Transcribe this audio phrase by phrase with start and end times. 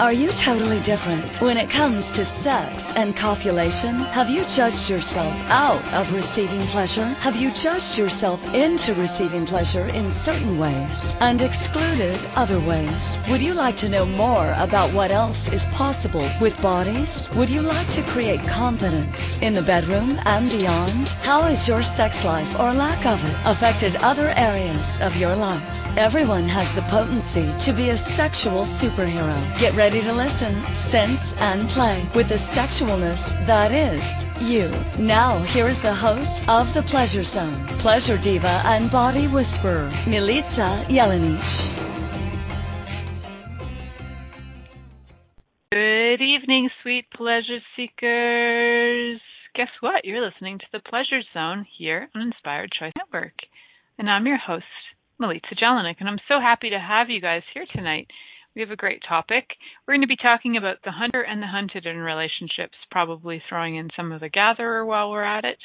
[0.00, 3.94] Are you totally different when it comes to sex and copulation?
[3.94, 7.04] Have you judged yourself out of receiving pleasure?
[7.20, 13.20] Have you judged yourself into receiving pleasure in certain ways and excluded other ways?
[13.30, 17.30] Would you like to know more about what else is possible with bodies?
[17.36, 21.08] Would you like to create confidence in the bedroom and beyond?
[21.22, 25.62] How has your sex life or lack of it affected other areas of your life?
[25.96, 29.38] Everyone has the potency to be a sexual superhero.
[29.60, 30.54] Get ready ready to listen,
[30.88, 34.02] sense, and play with the sexualness that is
[34.50, 34.66] you.
[34.98, 41.68] Now, here's the host of The Pleasure Zone, pleasure diva and body whisperer, Milica Jelenic.
[45.70, 49.20] Good evening, sweet pleasure seekers.
[49.54, 50.06] Guess what?
[50.06, 53.34] You're listening to The Pleasure Zone here on Inspired Choice Network.
[53.98, 54.64] And I'm your host,
[55.20, 58.06] Milica Jelenic, and I'm so happy to have you guys here tonight
[58.54, 59.46] we have a great topic.
[59.86, 63.76] We're going to be talking about the hunter and the hunted in relationships, probably throwing
[63.76, 65.58] in some of the gatherer while we're at it.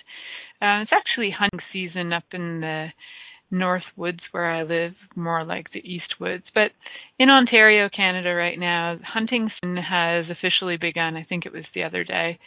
[0.61, 2.87] Uh, it's actually hunting season up in the
[3.51, 6.43] north woods where I live, more like the east woods.
[6.53, 6.71] But
[7.17, 11.15] in Ontario, Canada, right now, hunting season has officially begun.
[11.15, 12.39] I think it was the other day,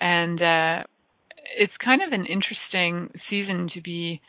[0.00, 0.84] and uh,
[1.58, 4.20] it's kind of an interesting season to be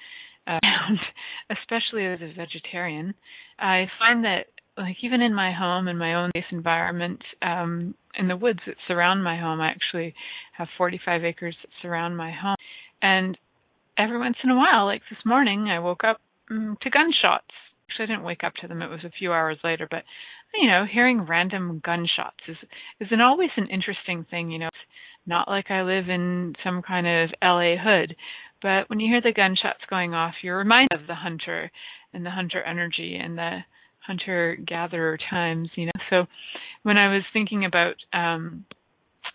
[0.48, 1.00] around,
[1.50, 3.14] especially as a vegetarian.
[3.58, 4.48] I find that
[4.80, 8.76] like even in my home in my own base environment um in the woods that
[8.88, 10.14] surround my home i actually
[10.58, 12.56] have 45 acres that surround my home.
[13.02, 13.38] And
[13.98, 16.20] every once in a while like this morning i woke up
[16.50, 17.54] um, to gunshots.
[17.90, 18.82] Actually i didn't wake up to them.
[18.82, 20.04] It was a few hours later but
[20.54, 22.58] you know hearing random gunshots is
[23.00, 24.68] is an always an interesting thing you know.
[24.68, 28.16] It's not like i live in some kind of la hood
[28.62, 31.70] but when you hear the gunshots going off you're reminded of the hunter
[32.14, 33.60] and the hunter energy and the
[34.10, 36.02] hunter gatherer times, you know.
[36.10, 36.26] So
[36.84, 38.66] when I was thinking about um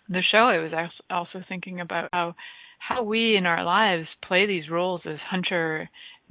[0.09, 2.35] the show, I was also thinking about how
[2.79, 5.89] how we in our lives play these roles as hunter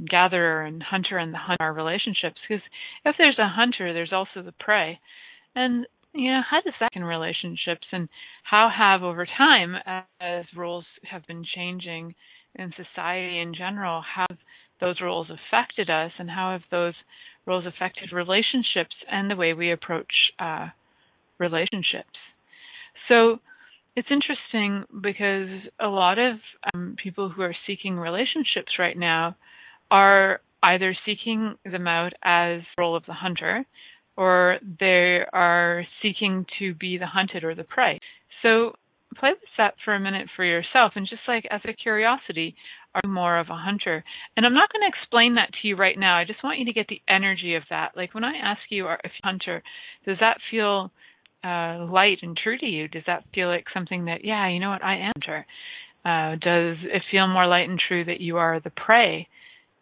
[0.08, 2.36] gatherer and hunter and the hunt our relationships.
[2.48, 2.62] Because
[3.04, 4.98] if there's a hunter there's also the prey.
[5.54, 7.86] And you know how does that in relationships?
[7.92, 8.08] And
[8.44, 9.76] how have over time
[10.20, 12.14] as roles have been changing
[12.56, 14.38] in society in general have
[14.80, 16.12] those roles affected us?
[16.18, 16.94] And how have those
[17.46, 20.68] roles affected relationships and the way we approach uh,
[21.38, 22.18] relationships.
[23.08, 23.38] So
[23.96, 26.36] it's interesting because a lot of
[26.72, 29.36] um, people who are seeking relationships right now
[29.90, 33.64] are either seeking them out as role of the hunter
[34.16, 38.00] or they are seeking to be the hunted or the prey.
[38.42, 38.74] So
[39.16, 42.56] play with that for a minute for yourself and just like as a curiosity,
[42.94, 44.04] are more of a hunter.
[44.36, 46.16] And I'm not going to explain that to you right now.
[46.16, 47.92] I just want you to get the energy of that.
[47.96, 49.62] Like when I ask you if you're a hunter,
[50.06, 50.90] does that feel
[51.42, 52.88] uh, light and true to you?
[52.88, 55.46] Does that feel like something that, yeah, you know what, I am hunter?
[56.04, 59.28] Uh, does it feel more light and true that you are the prey?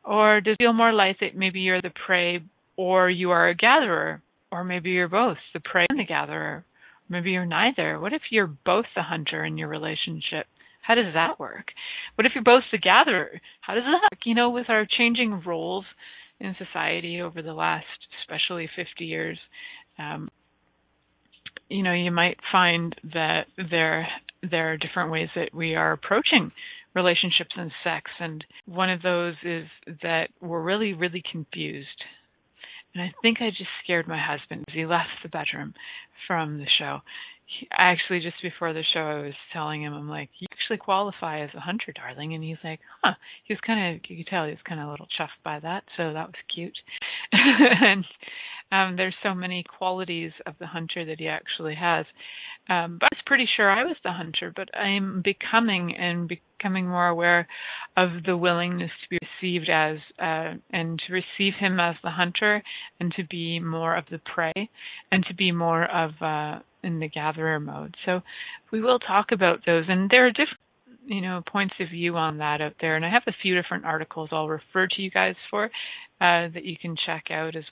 [0.04, 2.42] Or does it feel more light that maybe you're the prey
[2.76, 4.22] or you are a gatherer?
[4.50, 6.64] Or maybe you're both, the prey and the gatherer.
[7.12, 8.00] Maybe you're neither.
[8.00, 10.46] What if you're both the hunter in your relationship?
[10.80, 11.66] How does that work?
[12.14, 13.38] What if you're both the gatherer?
[13.60, 14.20] How does that work?
[14.24, 15.84] You know, with our changing roles
[16.40, 17.84] in society over the last,
[18.22, 19.38] especially 50 years,
[19.98, 20.30] um,
[21.68, 24.08] you know, you might find that there
[24.42, 26.50] there are different ways that we are approaching
[26.94, 29.66] relationships and sex, and one of those is
[30.02, 31.88] that we're really, really confused.
[32.94, 35.74] And I think I just scared my husband as he left the bedroom
[36.26, 37.00] from the show.
[37.46, 41.40] He, actually just before the show I was telling him I'm like you actually qualify
[41.42, 42.34] as a hunter darling.
[42.34, 43.14] And he's like huh.
[43.44, 45.60] He was kind of you could tell he was kind of a little chuffed by
[45.60, 46.76] that so that was cute.
[47.32, 48.04] And
[48.70, 52.06] um there's so many qualities of the hunter that he actually has
[52.68, 56.88] um but I was pretty sure I was the hunter but I'm becoming and becoming
[56.88, 57.48] more aware
[57.96, 62.62] of the willingness to be received as uh and to receive him as the hunter
[63.00, 64.70] and to be more of the prey
[65.10, 67.94] and to be more of uh in the gatherer mode.
[68.04, 68.20] So
[68.72, 70.58] we will talk about those, and there are different
[71.04, 73.84] you know points of view on that out there and i have a few different
[73.84, 77.64] articles i'll refer to you guys for uh, that you can check out as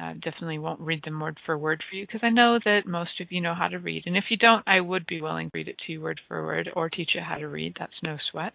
[0.00, 3.20] uh, definitely won't read them word for word for you because I know that most
[3.20, 4.04] of you know how to read.
[4.06, 6.44] And if you don't, I would be willing to read it to you word for
[6.44, 7.76] word or teach you how to read.
[7.78, 8.54] That's no sweat.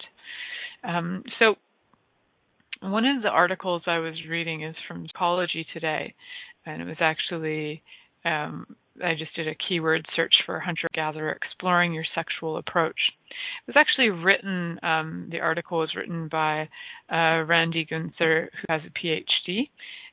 [0.84, 1.56] Um, so,
[2.81, 6.13] one of the articles I was reading is from Psychology Today,
[6.66, 7.81] and it was actually
[8.25, 8.66] um,
[9.04, 12.98] I just did a keyword search for hunter gatherer exploring your sexual approach.
[13.30, 16.69] It was actually written, um, the article was written by
[17.12, 19.69] uh, Randi Gunther, who has a PhD,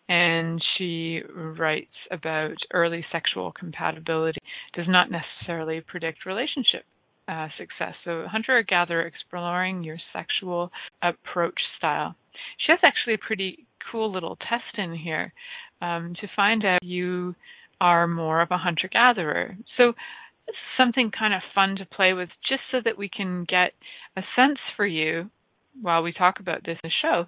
[0.08, 4.40] and she writes about early sexual compatibility
[4.74, 6.84] does not necessarily predict relationship
[7.26, 7.94] uh, success.
[8.04, 10.70] So, hunter or gatherer exploring your sexual
[11.02, 12.14] approach style.
[12.58, 15.32] She has actually a pretty cool little test in here
[15.80, 17.34] um, to find out you
[17.80, 19.56] are more of a hunter gatherer.
[19.78, 19.94] So,
[20.76, 23.72] something kind of fun to play with just so that we can get
[24.16, 25.30] a sense for you
[25.80, 27.26] while we talk about this show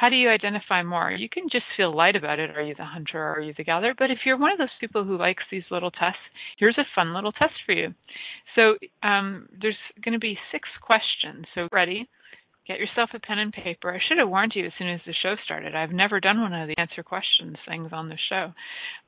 [0.00, 1.10] how do you identify more?
[1.10, 2.56] You can just feel light about it.
[2.56, 3.94] Are you the hunter or are you the gatherer?
[3.96, 6.18] But if you're one of those people who likes these little tests,
[6.58, 7.94] here's a fun little test for you.
[8.54, 11.44] So um, there's going to be six questions.
[11.54, 12.08] So ready?
[12.66, 13.92] Get yourself a pen and paper.
[13.92, 15.74] I should have warned you as soon as the show started.
[15.74, 18.52] I've never done one of the answer questions things on the show.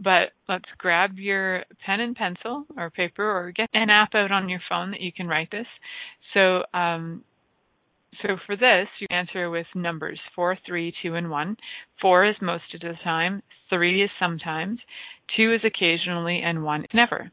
[0.00, 4.48] But let's grab your pen and pencil or paper or get an app out on
[4.48, 5.68] your phone that you can write this.
[6.34, 7.22] So um,
[8.22, 11.56] so for this, you answer with numbers four, three, two, and one.
[12.00, 14.78] Four is most of the time, three is sometimes,
[15.36, 17.30] two is occasionally, and one is never.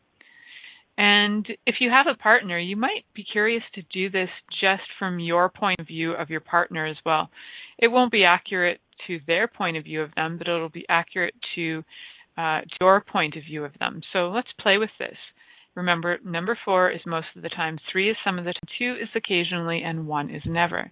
[0.97, 4.29] And if you have a partner, you might be curious to do this
[4.59, 7.29] just from your point of view of your partner as well.
[7.79, 11.33] It won't be accurate to their point of view of them, but it'll be accurate
[11.55, 11.83] to,
[12.37, 14.01] uh, your point of view of them.
[14.13, 15.17] So let's play with this.
[15.75, 18.97] Remember, number four is most of the time, three is some of the time, two
[19.01, 20.91] is occasionally, and one is never.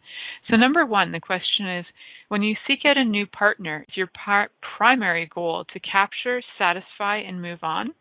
[0.49, 1.85] So, number one, the question is
[2.29, 7.17] when you seek out a new partner, is your par- primary goal to capture, satisfy,
[7.17, 7.93] and move on?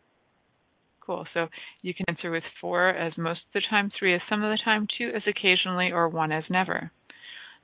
[1.01, 1.27] Cool.
[1.35, 1.49] So,
[1.83, 4.63] you can answer with four as most of the time, three as some of the
[4.65, 6.93] time, two as occasionally, or one as never.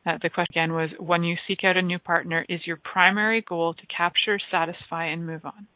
[0.04, 3.42] Uh, the question again was when you seek out a new partner, is your primary
[3.42, 5.68] goal to capture, satisfy, and move on?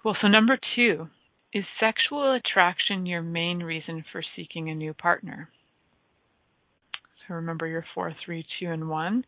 [0.00, 0.16] Cool.
[0.22, 1.08] So, number two,
[1.52, 5.48] is sexual attraction your main reason for seeking a new partner?
[7.26, 9.24] So remember your four, three, two, and one.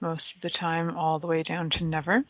[0.00, 2.24] Most of the time, all the way down to never.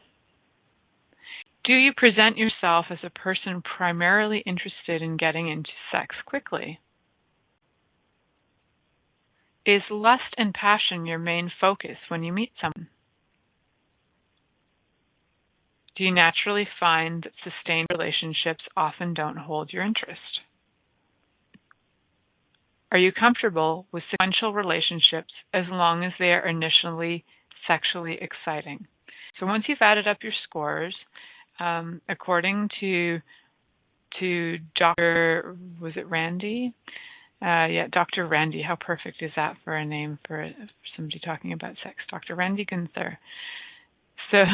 [1.64, 6.80] Do you present yourself as a person primarily interested in getting into sex quickly?
[9.64, 12.88] Is lust and passion your main focus when you meet someone?
[15.96, 20.20] Do you naturally find that sustained relationships often don't hold your interest?
[22.90, 27.24] Are you comfortable with sequential relationships as long as they are initially
[27.66, 28.86] sexually exciting?
[29.40, 30.94] So once you've added up your scores,
[31.58, 33.20] um, according to
[34.20, 35.56] to Dr.
[35.80, 36.74] was it Randy?
[37.40, 38.26] Uh, yeah, Dr.
[38.26, 38.62] Randy.
[38.62, 41.96] How perfect is that for a name for, for somebody talking about sex?
[42.10, 42.34] Dr.
[42.34, 43.18] Randi Gunther.
[44.30, 44.44] So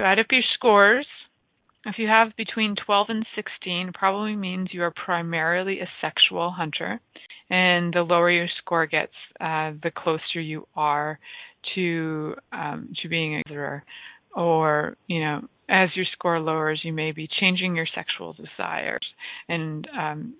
[0.00, 1.06] so add up your scores.
[1.84, 7.00] If you have between 12 and 16, probably means you are primarily a sexual hunter.
[7.50, 11.18] And the lower your score gets, uh, the closer you are
[11.74, 13.84] to um, to being a gatherer.
[14.34, 19.04] Or, you know, as your score lowers, you may be changing your sexual desires
[19.48, 20.34] and um,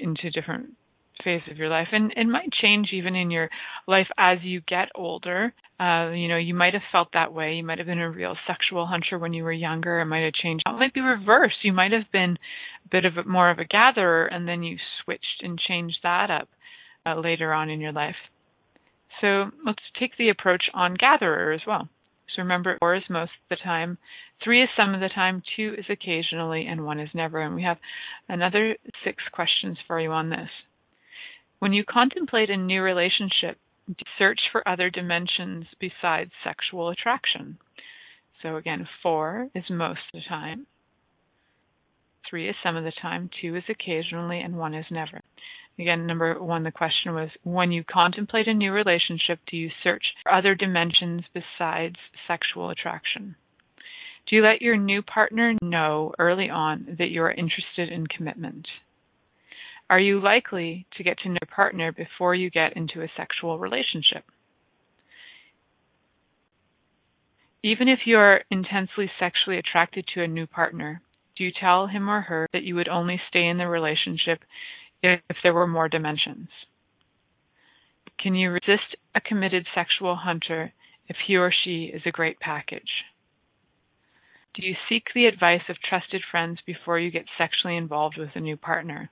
[0.00, 0.74] into different
[1.22, 1.88] phase of your life.
[1.92, 3.48] And it might change even in your
[3.86, 5.52] life as you get older.
[5.78, 7.54] Uh you know you might have felt that way.
[7.54, 10.00] You might have been a real sexual hunter when you were younger.
[10.00, 10.62] It might have changed.
[10.66, 11.56] It might be reversed.
[11.62, 12.38] You might have been
[12.84, 16.30] a bit of a, more of a gatherer and then you switched and changed that
[16.30, 16.48] up
[17.06, 18.16] uh, later on in your life.
[19.20, 21.88] So let's take the approach on gatherer as well.
[22.34, 23.98] So remember four is most of the time
[24.42, 27.40] three is some of the time two is occasionally and one is never.
[27.40, 27.78] And we have
[28.28, 30.50] another six questions for you on this
[31.64, 33.56] when you contemplate a new relationship,
[34.18, 37.56] search for other dimensions besides sexual attraction.
[38.42, 40.66] So again, four is most of the time,
[42.28, 45.22] three is some of the time, two is occasionally, and one is never.
[45.78, 50.04] Again, number one, the question was when you contemplate a new relationship, do you search
[50.22, 51.96] for other dimensions besides
[52.28, 53.36] sexual attraction?
[54.28, 58.66] Do you let your new partner know early on that you are interested in commitment?
[59.94, 63.60] Are you likely to get to know your partner before you get into a sexual
[63.60, 64.24] relationship?
[67.62, 71.00] Even if you are intensely sexually attracted to a new partner,
[71.38, 74.40] do you tell him or her that you would only stay in the relationship
[75.00, 76.48] if there were more dimensions?
[78.18, 80.72] Can you resist a committed sexual hunter
[81.06, 82.90] if he or she is a great package?
[84.56, 88.40] Do you seek the advice of trusted friends before you get sexually involved with a
[88.40, 89.08] new partner?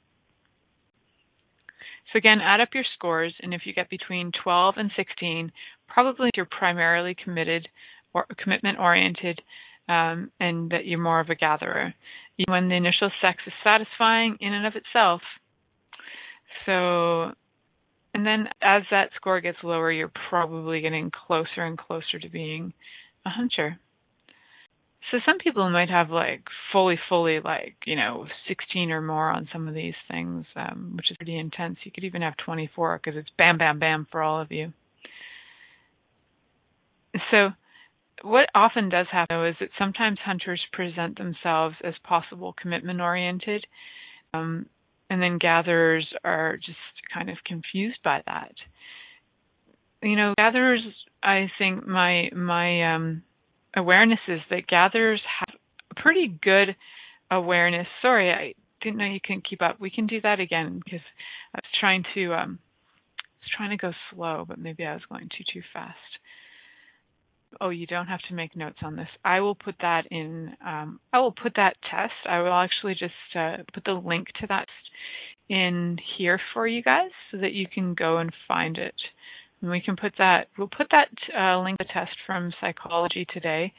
[2.10, 5.52] So again, add up your scores, and if you get between 12 and 16,
[5.88, 7.68] probably you're primarily committed
[8.14, 9.40] or commitment oriented,
[9.88, 11.94] um, and that you're more of a gatherer.
[12.48, 15.20] When the initial sex is satisfying in and of itself.
[16.66, 17.32] So,
[18.14, 22.72] and then as that score gets lower, you're probably getting closer and closer to being
[23.24, 23.78] a hunter.
[25.10, 29.48] So some people might have like fully, fully like, you know, 16 or more on
[29.52, 31.78] some of these things, um, which is pretty intense.
[31.84, 34.72] You could even have 24 because it's bam, bam, bam for all of you.
[37.30, 37.50] So
[38.22, 43.66] what often does happen though, is that sometimes hunters present themselves as possible commitment oriented,
[44.32, 44.66] um,
[45.10, 46.78] and then gatherers are just
[47.12, 48.52] kind of confused by that.
[50.02, 50.80] You know, gatherers,
[51.22, 53.22] I think my my um,
[53.76, 55.56] awareness is that gatherers have
[55.96, 56.76] pretty good
[57.30, 57.86] awareness.
[58.00, 59.80] Sorry, I didn't know you couldn't keep up.
[59.80, 61.04] We can do that again because
[61.54, 62.58] I was trying to um,
[63.18, 65.96] I was trying to go slow, but maybe I was going too too fast.
[67.60, 69.08] Oh, you don't have to make notes on this.
[69.24, 70.54] I will put that in.
[70.66, 72.14] Um, I will put that test.
[72.26, 74.66] I will actually just uh, put the link to that
[75.50, 78.94] in here for you guys so that you can go and find it.
[79.62, 80.48] And we can put that.
[80.58, 83.72] We'll put that uh, link, the test from Psychology Today,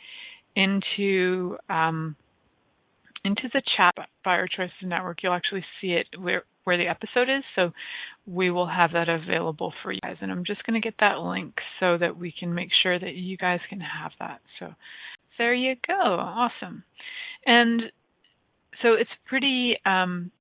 [0.55, 2.15] into um,
[3.25, 5.17] into the chat Fire Choices Network.
[5.21, 7.43] You'll actually see it where where the episode is.
[7.55, 7.71] So
[8.25, 10.15] we will have that available for you guys.
[10.21, 13.15] And I'm just going to get that link so that we can make sure that
[13.15, 14.39] you guys can have that.
[14.59, 14.73] So
[15.37, 15.93] there you go.
[15.93, 16.83] Awesome.
[17.45, 17.83] And
[18.81, 20.31] so it's pretty um,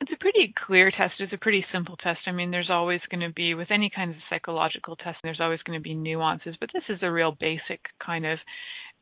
[0.00, 1.14] it's a pretty clear test.
[1.18, 2.20] It's a pretty simple test.
[2.26, 5.60] I mean, there's always going to be with any kind of psychological test, there's always
[5.62, 8.38] going to be nuances, but this is a real basic kind of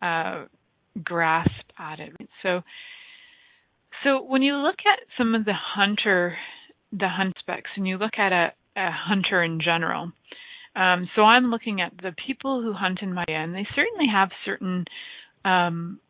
[0.00, 0.44] uh,
[1.02, 2.12] grasp at it.
[2.42, 2.62] So,
[4.04, 6.36] so when you look at some of the hunter,
[6.92, 10.12] the hunt specs, and you look at a, a hunter in general,
[10.74, 13.54] um, so I'm looking at the people who hunt in my end.
[13.54, 14.84] They certainly have certain
[15.44, 16.00] um,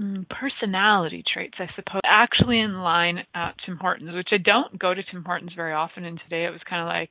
[0.00, 4.94] Mm, personality traits, I suppose, actually in line at Tim Hortons, which I don't go
[4.94, 6.04] to Tim Hortons very often.
[6.04, 7.10] And today it was kind of like,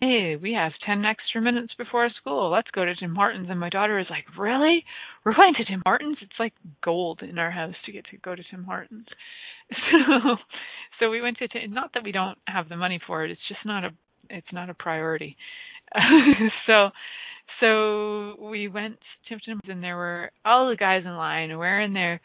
[0.00, 2.50] hey, we have 10 extra minutes before school.
[2.50, 3.48] Let's go to Tim Hortons.
[3.50, 4.84] And my daughter is like, really?
[5.24, 6.18] We're going to Tim Hortons?
[6.22, 9.06] It's like gold in our house to get to go to Tim Hortons.
[9.90, 10.36] So,
[11.00, 13.30] so we went to, Tim, not that we don't have the money for it.
[13.30, 13.90] It's just not a,
[14.28, 15.36] it's not a priority.
[16.66, 16.90] so,
[17.60, 21.92] so we went to Tim Hortons, and there were all the guys in line wearing
[21.92, 22.20] their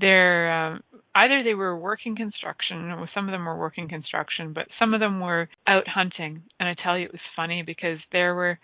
[0.00, 0.82] their um,
[1.14, 5.00] either they were working construction or some of them were working construction, but some of
[5.00, 6.42] them were out hunting.
[6.60, 8.58] And I tell you, it was funny because there were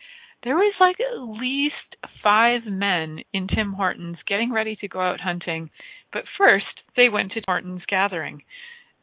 [0.45, 5.21] there was like at least five men in Tim Hortons getting ready to go out
[5.21, 5.71] hunting,
[6.13, 8.43] but first they went to Tim Hortons gathering.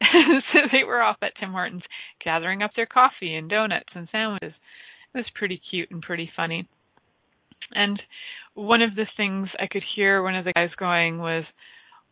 [0.00, 1.82] so they were off at Tim Hortons
[2.24, 4.54] gathering up their coffee and donuts and sandwiches.
[5.14, 6.68] It was pretty cute and pretty funny.
[7.74, 8.00] And
[8.54, 11.44] one of the things I could hear one of the guys going was,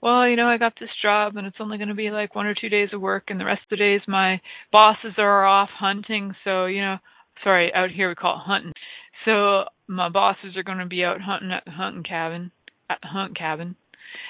[0.03, 2.47] well, you know, I got this job and it's only going to be like one
[2.47, 4.41] or two days of work and the rest of the days my
[4.73, 6.35] bosses are off hunting.
[6.45, 6.97] So, you know,
[7.45, 8.73] sorry, out here we call it hunting.
[9.25, 12.51] So my bosses are going to be out hunting at the hunting cabin,
[12.89, 13.77] at the hunt cabin.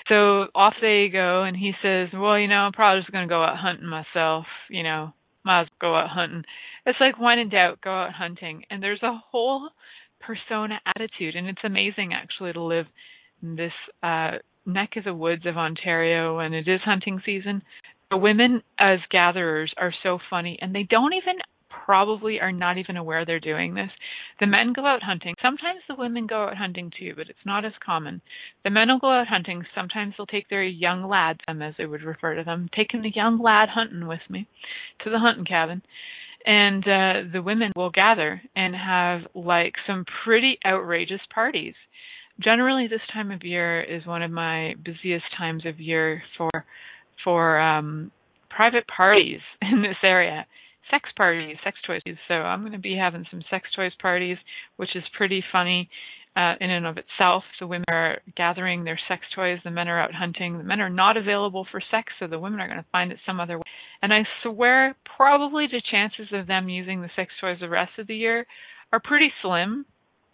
[0.09, 3.33] So off they go and he says, well, you know, I'm probably just going to
[3.33, 5.13] go out hunting myself, you know,
[5.45, 6.45] might as well go out hunting.
[6.85, 8.65] It's like when in doubt, go out hunting.
[8.71, 9.71] And there's a whole
[10.21, 11.37] persona attitude.
[11.37, 12.87] And it's amazing actually to live
[13.43, 13.73] in this
[14.03, 17.63] uh, neck of the woods of Ontario and it is hunting season.
[18.11, 21.35] The women as gatherers are so funny and they don't even
[21.87, 23.91] probably are not even aware they're doing this.
[24.39, 25.35] The men go out hunting.
[25.41, 28.21] Sometimes the women go out hunting too, but it's not as common.
[28.65, 29.65] The men will go out hunting.
[29.75, 33.41] Sometimes they'll take their young lads, as they would refer to them, taking the young
[33.41, 34.47] lad hunting with me
[35.05, 35.83] to the hunting cabin
[36.47, 41.75] and uh, the women will gather and have like some pretty outrageous parties.
[42.43, 46.51] Generally, this time of year is one of my busiest times of year for
[47.23, 48.11] for um,
[48.49, 50.47] private parties in this area,
[50.91, 52.01] sex parties, sex toys.
[52.29, 54.39] So I'm going to be having some sex toys parties,
[54.77, 55.89] which is pretty funny
[56.37, 57.43] uh, in and of itself.
[57.59, 60.59] The women are gathering their sex toys, the men are out hunting.
[60.59, 63.19] The men are not available for sex, so the women are going to find it
[63.27, 63.65] some other way.
[64.03, 68.07] And I swear, probably the chances of them using the sex toys the rest of
[68.07, 68.47] the year
[68.93, 69.85] are pretty slim,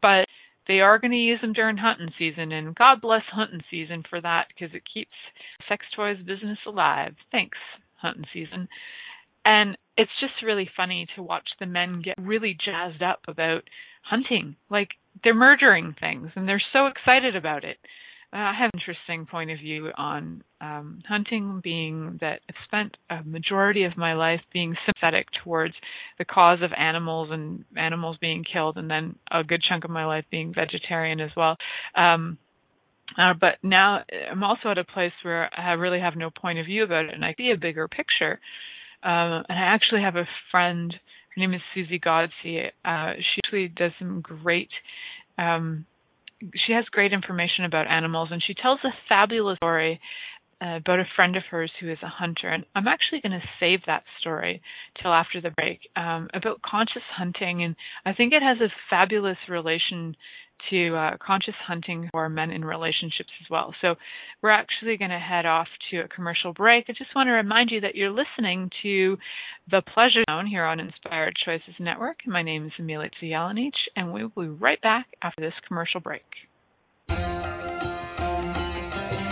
[0.03, 0.27] but
[0.69, 4.21] they are going to use them during hunting season, and God bless hunting season for
[4.21, 5.15] that because it keeps
[5.69, 7.15] sex toys business alive.
[7.31, 7.59] Thanks,
[8.01, 8.69] hunting season.
[9.45, 13.63] And it's just really funny to watch the men get really jazzed up about
[14.09, 14.57] hunting.
[14.71, 14.89] Like
[15.23, 17.79] they're murdering things and they're so excited about it.
[18.33, 22.97] Uh, I have an interesting point of view on um, hunting, being that I've spent
[23.09, 25.75] a majority of my life being sympathetic towards
[26.19, 30.07] the cause of animals and animals being killed, and then a good chunk of my
[30.07, 31.57] life being vegetarian as well.
[31.95, 32.39] Um,
[33.17, 36.67] uh, but now I'm also at a place where I really have no point of
[36.67, 38.41] view about it, and I see a bigger picture.
[39.03, 40.93] Um, and I actually have a friend
[41.37, 42.71] her name is Susie Godsey.
[42.85, 44.71] Uh, she actually does some great
[45.39, 45.87] um,
[46.67, 50.01] she has great information about animals, and she tells a fabulous story
[50.61, 53.47] uh, about a friend of hers who is a hunter, and I'm actually going to
[53.61, 54.63] save that story
[55.01, 59.39] till after the break um, about conscious hunting, and I think it has a fabulous
[59.49, 60.17] relation
[60.71, 63.75] to uh, conscious hunting for men in relationships as well.
[63.81, 63.95] So
[64.43, 66.87] we're actually going to head off to a commercial break.
[66.89, 69.17] I just want to remind you that you're listening to
[69.71, 72.19] the Pleasure Zone here on Inspired Choices Network.
[72.27, 76.23] My name is Milica Jelenic, and we will be right back after this commercial break.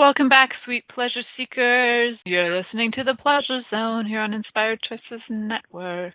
[0.00, 2.16] Welcome back, sweet pleasure seekers.
[2.24, 6.14] You're listening to the Pleasure Zone here on Inspired Choices Network.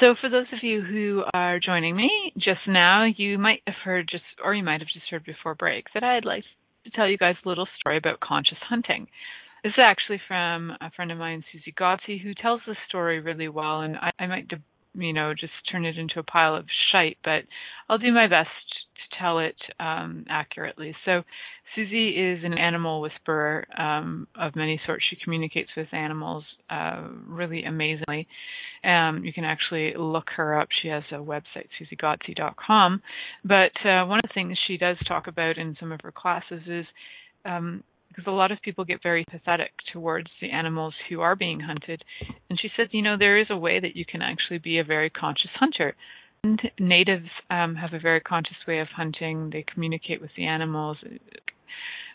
[0.00, 4.08] So, for those of you who are joining me just now, you might have heard
[4.10, 6.42] just, or you might have just heard before break, that I'd like
[6.82, 9.06] to tell you guys a little story about conscious hunting.
[9.62, 13.48] This is actually from a friend of mine, Susie Gotti, who tells the story really
[13.48, 14.50] well, and I, I might,
[14.94, 17.44] you know, just turn it into a pile of shite, but
[17.88, 20.96] I'll do my best to tell it um, accurately.
[21.04, 21.22] So,
[21.74, 25.04] Susie is an animal whisperer um, of many sorts.
[25.08, 28.26] She communicates with animals uh, really amazingly.
[28.82, 30.68] Um, you can actually look her up.
[30.82, 33.02] She has a website, susiegotti.com.
[33.44, 36.62] But uh, one of the things she does talk about in some of her classes
[36.66, 36.86] is
[37.44, 41.60] um, because a lot of people get very pathetic towards the animals who are being
[41.60, 42.02] hunted.
[42.48, 44.84] And she said, you know, there is a way that you can actually be a
[44.84, 45.94] very conscious hunter.
[46.42, 49.50] And natives um, have a very conscious way of hunting.
[49.52, 50.96] They communicate with the animals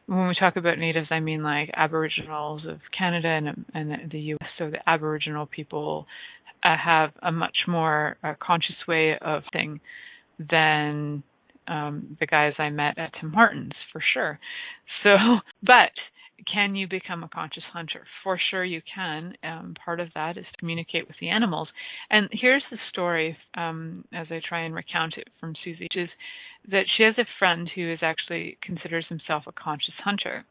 [0.08, 4.50] when we talk about natives, I mean like Aboriginals of Canada and, and the U.S.
[4.58, 6.06] So the Aboriginal people
[6.64, 9.80] uh, have a much more uh, conscious way of thing
[10.40, 11.24] than
[11.68, 14.40] um, the guys I met at Tim Hortons, for sure.
[15.04, 15.10] So,
[15.64, 15.92] but
[16.52, 18.06] can you become a conscious hunter?
[18.24, 19.34] For sure you can.
[19.44, 21.70] Um, part of that is to communicate with the animals.
[22.10, 26.10] And here's the story um, as I try and recount it from Susie, which is
[26.72, 30.46] that she has a friend who is actually considers himself a conscious hunter.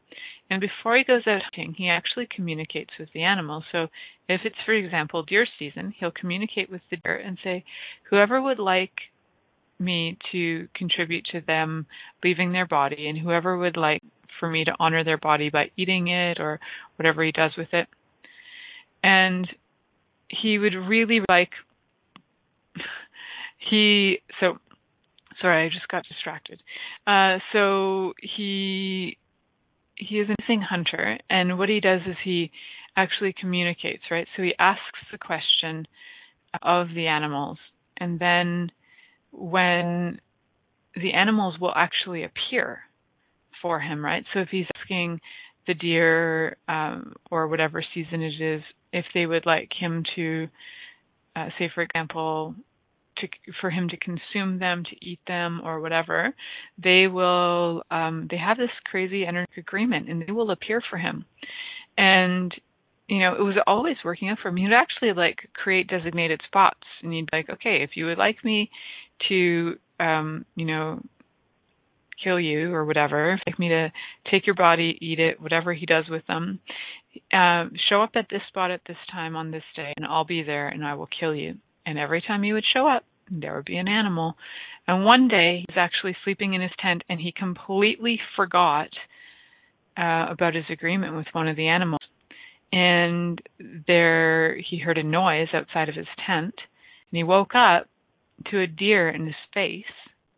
[0.49, 3.63] And before he goes out hunting, he actually communicates with the animal.
[3.71, 3.87] So
[4.29, 7.63] if it's, for example, deer season, he'll communicate with the deer and say,
[8.09, 8.93] whoever would like
[9.79, 11.85] me to contribute to them
[12.23, 14.01] leaving their body and whoever would like
[14.39, 16.59] for me to honor their body by eating it or
[16.97, 17.87] whatever he does with it.
[19.03, 19.47] And
[20.29, 21.51] he would really like
[23.69, 24.57] he so
[25.41, 26.61] sorry, I just got distracted.
[27.07, 29.17] Uh so he
[29.95, 32.51] he is a missing hunter and what he does is he
[32.97, 34.27] actually communicates, right?
[34.35, 35.87] So he asks the question
[36.61, 37.57] of the animals
[37.97, 38.71] and then
[39.31, 40.19] when
[40.95, 42.79] the animals will actually appear
[43.61, 44.23] for him, right?
[44.33, 45.19] So if he's asking
[45.67, 48.61] the deer um, or whatever season it is,
[48.93, 50.47] if they would like him to,
[51.35, 52.55] uh, say for example,
[53.17, 53.27] to
[53.61, 56.33] for him to consume them, to eat them, or whatever,
[56.81, 57.83] they will.
[57.91, 61.25] Um, they have this crazy energetic agreement, and they will appear for him.
[61.97, 62.53] And
[63.07, 64.57] you know, it was always working out for him.
[64.57, 68.17] He would actually like create designated spots, and he'd be like, okay, if you would
[68.17, 68.71] like me
[69.29, 71.01] to, um, you know,
[72.23, 73.91] kill you or whatever, if like me to
[74.31, 76.59] take your body, eat it, whatever he does with them,
[77.31, 80.43] uh, show up at this spot at this time on this day, and I'll be
[80.43, 81.55] there, and I will kill you.
[81.85, 84.35] And every time he would show up, there would be an animal.
[84.87, 88.89] And one day he was actually sleeping in his tent, and he completely forgot
[89.97, 92.01] uh, about his agreement with one of the animals.
[92.71, 93.41] And
[93.87, 96.55] there he heard a noise outside of his tent,
[97.11, 97.87] and he woke up
[98.51, 99.85] to a deer in his face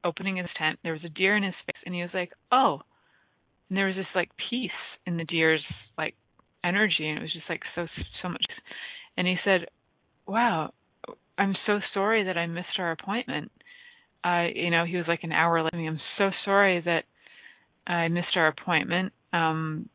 [0.03, 0.79] opening his tent.
[0.83, 2.81] There was a deer in his face, and he was like, "Oh!"
[3.69, 4.71] And there was this like peace
[5.05, 5.63] in the deer's
[5.97, 6.15] like
[6.63, 7.87] energy, and it was just like so
[8.21, 8.45] so much.
[9.17, 9.67] And he said,
[10.27, 10.73] "Wow,
[11.37, 13.51] I'm so sorry that I missed our appointment."
[14.23, 15.73] I, you know, he was like an hour late.
[15.73, 17.03] I'm so sorry that
[17.85, 19.13] I missed our appointment.
[19.31, 19.89] Um,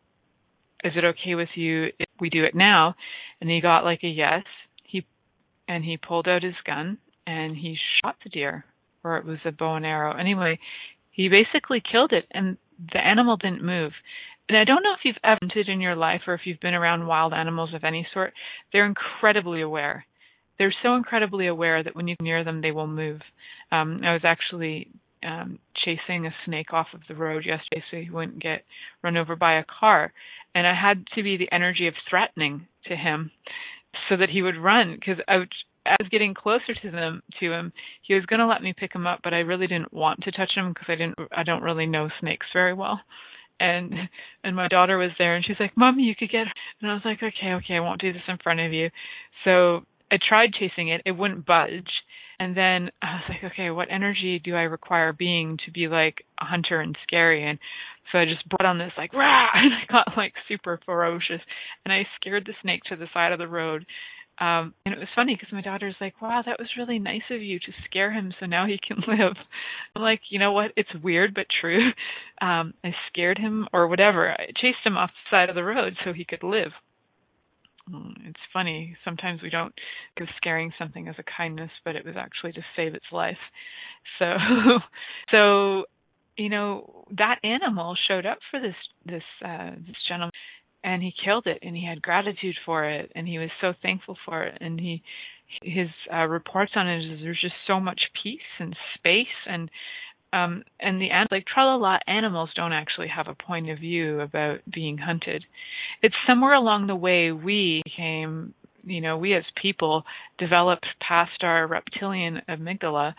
[0.85, 2.95] is it okay with you if we do it now?
[3.41, 4.45] And he got like a yes.
[4.85, 5.05] He
[5.69, 8.65] and he pulled out his gun and he shot the deer
[9.05, 10.17] or it was a bow and arrow.
[10.17, 10.59] Anyway,
[11.11, 12.57] he basically killed it, and
[12.93, 13.93] the animal didn't move.
[14.49, 16.75] And I don't know if you've ever hunted in your life or if you've been
[16.75, 18.33] around wild animals of any sort.
[18.73, 20.05] They're incredibly aware.
[20.59, 23.21] They're so incredibly aware that when you near them, they will move.
[23.71, 24.89] Um, I was actually
[25.25, 28.65] um, chasing a snake off of the road yesterday so he wouldn't get
[29.03, 30.13] run over by a car.
[30.55, 33.31] And I had to be the energy of threatening to him
[34.09, 35.45] so that he would run because I,
[35.87, 39.07] as getting closer to them to him, he was going to let me pick him
[39.07, 41.87] up, but I really didn't want to touch him because I didn't I don't really
[41.87, 43.01] know snakes very well.
[43.61, 43.95] And
[44.45, 46.47] and my daughter was there and she's like, "Mommy, you could get."
[46.81, 48.91] And I was like, "Okay, okay, I won't do this in front of you."
[49.45, 51.03] So I tried chasing it.
[51.07, 51.91] It wouldn't budge.
[52.39, 56.25] And then I was like, "Okay, what energy do I require being to be like
[56.41, 57.59] a hunter and scary?" And
[58.11, 61.41] so I just brought on this like rah, and I got like super ferocious,
[61.85, 63.87] and I scared the snake to the side of the road
[64.41, 67.43] um, and it was funny because my daughter's like, "Wow, that was really nice of
[67.43, 69.37] you to scare him, so now he can live."
[69.95, 70.73] I'm like, you know what?
[70.77, 71.91] It's weird but true.
[72.41, 74.33] Um, I scared him or whatever.
[74.33, 76.73] I chased him off the side of the road so he could live.
[77.91, 78.97] Mm, it's funny.
[79.05, 79.75] Sometimes we don't
[80.17, 83.39] give scaring something as a kindness, but it was actually to save its life.
[84.19, 84.27] So,
[85.31, 85.85] so
[86.37, 90.33] you know that animal showed up for this this uh this gentleman
[90.85, 94.17] and he killed it and he had gratitude for it and he was so thankful
[94.25, 95.03] for it and he
[95.63, 99.71] his uh, reports on it is there's just so much peace and space and
[100.33, 104.99] um and the like tralala animals don't actually have a point of view about being
[104.99, 105.45] hunted.
[106.03, 110.05] It's somewhere along the way we came, you know we as people
[110.39, 113.15] developed past our reptilian amygdala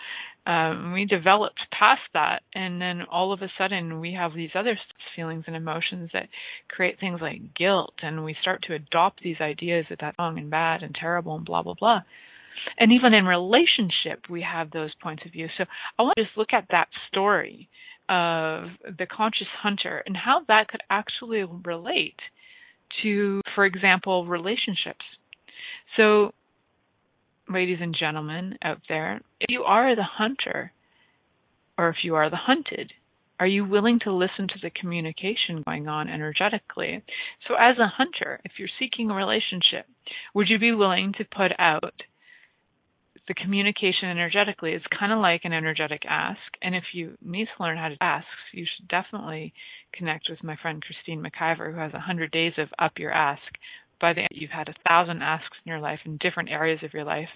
[0.46, 4.78] um, we developed past that, and then all of a sudden we have these other
[5.16, 6.28] feelings and emotions that
[6.68, 10.50] create things like guilt, and we start to adopt these ideas that that's wrong and
[10.50, 12.02] bad and terrible and blah blah blah.
[12.78, 15.48] And even in relationship, we have those points of view.
[15.58, 15.66] So
[15.98, 17.70] I want to just look at that story
[18.10, 18.66] of
[18.98, 22.20] the conscious hunter and how that could actually relate
[23.02, 25.06] to, for example, relationships.
[25.98, 26.34] So
[27.50, 30.72] ladies and gentlemen out there, if you are the hunter
[31.78, 32.92] or if you are the hunted,
[33.40, 37.04] are you willing to listen to the communication going on energetically?
[37.48, 39.86] So, as a hunter, if you're seeking a relationship,
[40.34, 41.94] would you be willing to put out
[43.28, 44.74] the communication energetically?
[44.74, 46.40] is kind of like an energetic ask.
[46.62, 49.54] And if you need to learn how to ask, you should definitely
[49.94, 53.42] connect with my friend Christine McIver, who has 100 days of Up Your Ask,
[54.04, 56.94] by the end you've had a thousand asks in your life in different areas of
[56.94, 57.30] your life.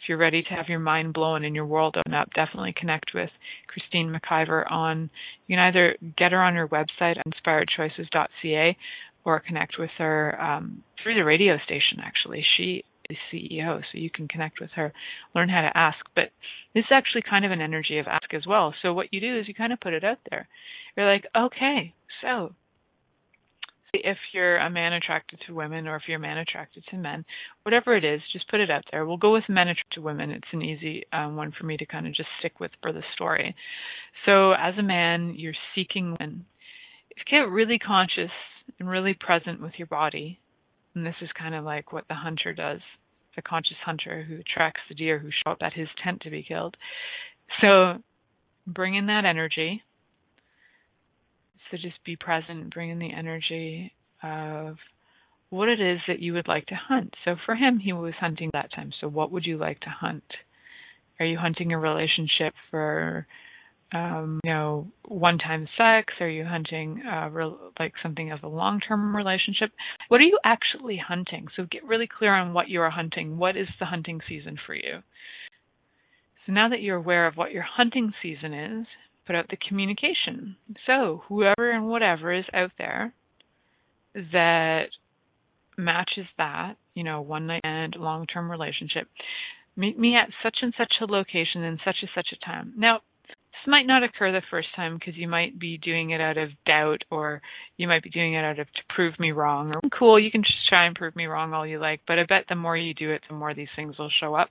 [0.00, 3.10] If you're ready to have your mind blown and your world open up, definitely connect
[3.12, 3.30] with
[3.66, 5.10] Christine McIver on
[5.46, 8.76] you can either get her on her website inspiredchoices.ca
[9.24, 12.44] or connect with her um, through the radio station actually.
[12.56, 14.92] She is CEO, so you can connect with her,
[15.34, 15.98] learn how to ask.
[16.14, 16.30] But
[16.74, 18.74] this is actually kind of an energy of ask as well.
[18.82, 20.48] So what you do is you kind of put it out there.
[20.96, 22.54] You're like, okay, so
[23.94, 27.24] if you're a man attracted to women or if you're a man attracted to men,
[27.62, 29.04] whatever it is, just put it out there.
[29.04, 30.30] We'll go with men attracted to women.
[30.30, 33.02] It's an easy um, one for me to kind of just stick with for the
[33.14, 33.54] story.
[34.24, 36.46] So, as a man, you're seeking women.
[37.10, 38.30] If you get really conscious
[38.78, 40.38] and really present with your body,
[40.94, 42.80] and this is kind of like what the hunter does,
[43.36, 46.44] the conscious hunter who tracks the deer who show up at his tent to be
[46.46, 46.76] killed.
[47.60, 48.02] So,
[48.66, 49.82] bring in that energy.
[51.70, 53.92] So just be present, bring in the energy
[54.22, 54.76] of
[55.48, 57.14] what it is that you would like to hunt.
[57.24, 58.92] So for him, he was hunting that time.
[59.00, 60.24] So what would you like to hunt?
[61.18, 63.26] Are you hunting a relationship for,
[63.92, 66.14] um, you know, one-time sex?
[66.20, 69.70] Are you hunting uh, re- like something of a long-term relationship?
[70.08, 71.46] What are you actually hunting?
[71.56, 73.38] So get really clear on what you are hunting.
[73.38, 75.02] What is the hunting season for you?
[76.46, 78.86] So now that you're aware of what your hunting season is,
[79.26, 80.56] put out the communication.
[80.86, 83.14] So whoever and whatever is out there
[84.14, 84.86] that
[85.78, 89.08] matches that, you know, one night and long term relationship,
[89.76, 92.74] meet me at such and such a location in such and such a time.
[92.76, 93.00] Now,
[93.66, 97.02] might not occur the first time because you might be doing it out of doubt
[97.10, 97.42] or
[97.76, 99.72] you might be doing it out of to prove me wrong.
[99.74, 102.24] Or cool you can just try and prove me wrong all you like but i
[102.28, 104.48] bet the more you do it the more these things will show up.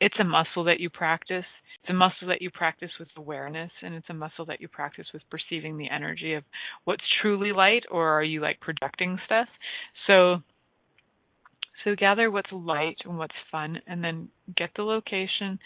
[0.00, 1.44] It's a muscle that you practice.
[1.82, 5.06] It's a muscle that you practice with awareness and it's a muscle that you practice
[5.12, 6.44] with perceiving the energy of
[6.84, 9.48] what's truly light or are you like projecting stuff?
[10.06, 10.42] So
[11.84, 15.58] so gather what's light and what's fun, and then get the location,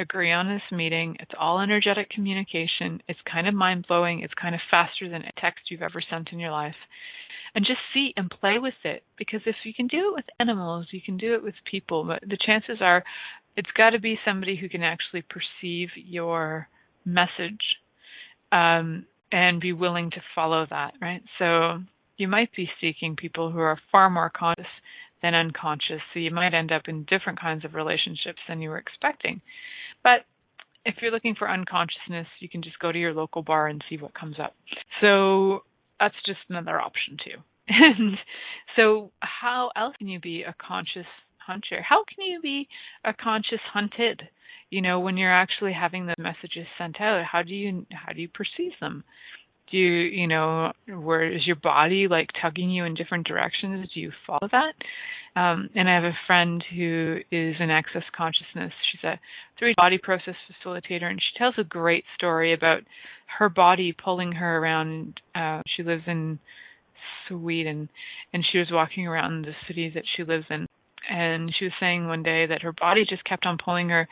[0.00, 1.16] agree on this meeting.
[1.20, 3.02] It's all energetic communication.
[3.08, 4.22] It's kind of mind blowing.
[4.22, 6.76] It's kind of faster than a text you've ever sent in your life.
[7.54, 10.86] And just see and play with it because if you can do it with animals,
[10.92, 12.04] you can do it with people.
[12.04, 13.02] But the chances are
[13.56, 16.68] it's got to be somebody who can actually perceive your
[17.04, 17.60] message
[18.52, 21.22] um, and be willing to follow that, right?
[21.38, 21.80] So
[22.16, 24.66] you might be seeking people who are far more conscious
[25.22, 26.00] than unconscious.
[26.12, 29.40] So you might end up in different kinds of relationships than you were expecting.
[30.02, 30.24] But
[30.84, 33.96] if you're looking for unconsciousness, you can just go to your local bar and see
[33.96, 34.54] what comes up.
[35.00, 35.60] So
[35.98, 37.38] that's just another option too.
[37.72, 38.16] And
[38.76, 41.06] so how else can you be a conscious
[41.38, 41.82] hunter?
[41.88, 42.68] How can you be
[43.04, 44.22] a conscious hunted?
[44.70, 48.20] You know, when you're actually having the messages sent out, how do you how do
[48.20, 49.04] you perceive them?
[49.70, 53.88] Do you you know where is your body like tugging you in different directions?
[53.94, 54.72] Do you follow that?
[55.36, 58.72] Um, and i have a friend who is in access consciousness.
[58.90, 59.20] She's a
[59.58, 62.80] three body process facilitator and she tells a great story about
[63.38, 66.40] her body pulling her around uh, she lives in
[67.28, 67.88] sweden
[68.32, 70.66] and she was walking around the city that she lives in.
[71.08, 74.08] And she was saying one day that her body just kept on pulling her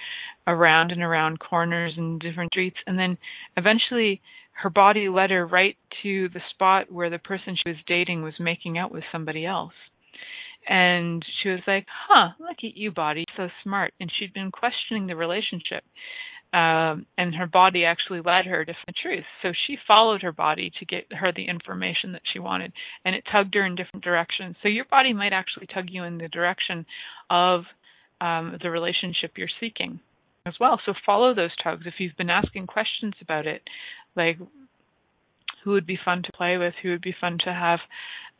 [0.46, 2.78] around and around corners and different streets.
[2.86, 3.18] And then
[3.56, 4.20] eventually
[4.62, 8.34] her body led her right to the spot where the person she was dating was
[8.40, 9.72] making out with somebody else.
[10.68, 13.94] And she was like, huh, look at you, body, so smart.
[14.00, 15.84] And she'd been questioning the relationship.
[16.52, 19.24] Um, and her body actually led her to the truth.
[19.42, 22.72] So she followed her body to get her the information that she wanted,
[23.04, 24.56] and it tugged her in different directions.
[24.62, 26.86] So your body might actually tug you in the direction
[27.28, 27.64] of
[28.20, 30.00] um, the relationship you're seeking
[30.46, 30.80] as well.
[30.86, 31.84] So follow those tugs.
[31.86, 33.62] If you've been asking questions about it,
[34.16, 34.38] like
[35.64, 37.80] who would be fun to play with, who would be fun to have.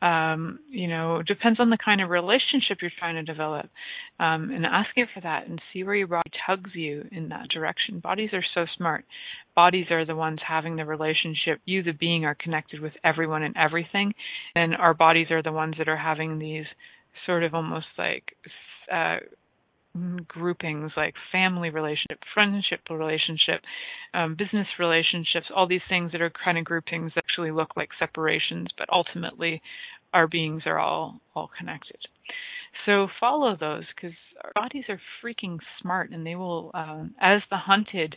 [0.00, 3.66] Um, you know, depends on the kind of relationship you're trying to develop.
[4.20, 7.98] Um, and asking for that and see where your body tugs you in that direction.
[7.98, 9.04] Bodies are so smart.
[9.57, 11.59] Bodies are the ones having the relationship.
[11.64, 14.14] You, the being, are connected with everyone and everything.
[14.54, 16.66] And our bodies are the ones that are having these
[17.26, 18.22] sort of almost like
[18.92, 19.16] uh,
[20.27, 23.62] groupings like family relationship, friendship relationship,
[24.14, 27.88] um, business relationships, all these things that are kind of groupings that actually look like
[27.98, 29.61] separations, but ultimately
[30.12, 31.98] our beings are all all connected.
[32.87, 37.57] So follow those because our bodies are freaking smart, and they will, um, as the
[37.57, 38.16] hunted,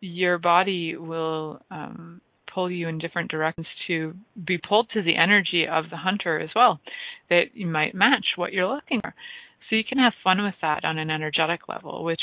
[0.00, 2.20] your body will um,
[2.52, 4.14] pull you in different directions to
[4.46, 6.80] be pulled to the energy of the hunter as well,
[7.28, 9.14] that you might match what you're looking for.
[9.70, 12.20] So you can have fun with that on an energetic level, which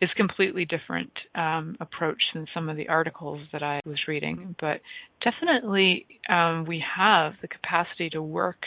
[0.00, 4.56] is completely different um, approach than some of the articles that I was reading.
[4.58, 4.80] But
[5.22, 8.64] definitely, um, we have the capacity to work.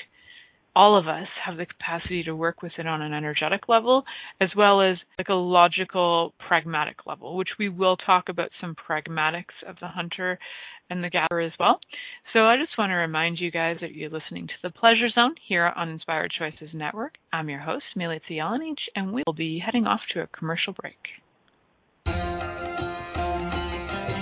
[0.76, 4.04] All of us have the capacity to work with it on an energetic level,
[4.40, 9.56] as well as like a logical, pragmatic level, which we will talk about some pragmatics
[9.68, 10.40] of the hunter
[10.90, 11.80] and the gatherer as well.
[12.34, 15.36] So I just want to remind you guys that you're listening to the Pleasure Zone
[15.48, 17.14] here on Inspired Choices Network.
[17.32, 20.98] I'm your host, Milica Jelenic, and we will be heading off to a commercial break.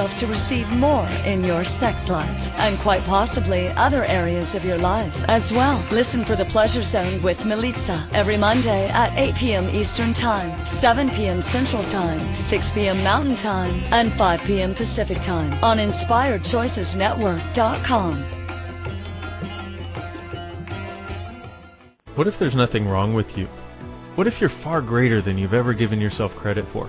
[0.00, 4.78] yourself to receive more in your sex life and quite possibly other areas of your
[4.78, 5.84] life as well.
[5.90, 9.68] Listen for The Pleasure Zone with Milica every Monday at 8 p.m.
[9.68, 11.42] Eastern Time, 7 p.m.
[11.42, 13.04] Central Time, 6 p.m.
[13.04, 14.74] Mountain Time, and 5 p.m.
[14.74, 18.24] Pacific Time on InspiredChoicesNetwork.com.
[22.14, 23.44] What if there's nothing wrong with you?
[24.14, 26.88] What if you're far greater than you've ever given yourself credit for?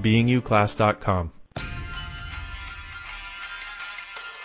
[0.00, 1.33] beingyouclass.com.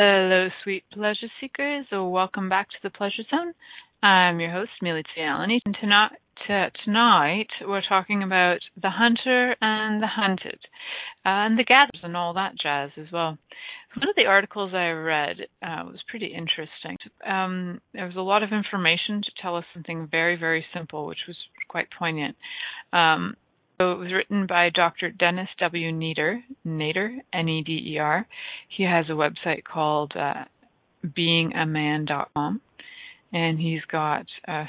[0.00, 1.86] Hello, sweet pleasure seekers.
[1.90, 3.52] Welcome back to the Pleasure Zone.
[4.00, 6.12] I'm your host, Milica Jelenic, and tonight,
[6.84, 10.60] tonight we're talking about the hunter and the hunted,
[11.26, 13.38] uh, and the gatherers and all that jazz as well.
[13.96, 16.96] One of the articles I read uh, was pretty interesting.
[17.28, 21.26] Um, there was a lot of information to tell us something very, very simple, which
[21.26, 21.36] was
[21.68, 22.36] quite poignant.
[22.92, 23.34] Um,
[23.80, 25.10] so it was written by Dr.
[25.10, 25.92] Dennis W.
[25.92, 28.26] Neder, Nader, N-E-D-E-R.
[28.76, 30.44] He has a website called uh,
[31.06, 32.60] beingaman.com,
[33.32, 34.64] and he's got uh,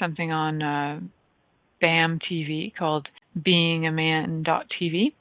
[0.00, 1.00] something on uh,
[1.80, 3.06] BAM TV called
[3.38, 5.12] beingaman.tv.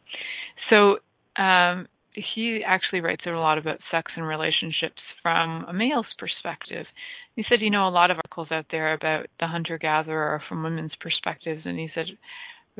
[0.72, 0.98] So
[1.40, 6.88] um, he actually writes a lot about sex and relationships from a male's perspective.
[7.36, 10.92] He said, you know, a lot of articles out there about the hunter-gatherer from women's
[11.00, 12.08] perspectives, and he said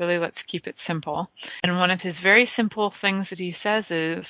[0.00, 1.28] really let's keep it simple.
[1.62, 4.24] And one of his very simple things that he says is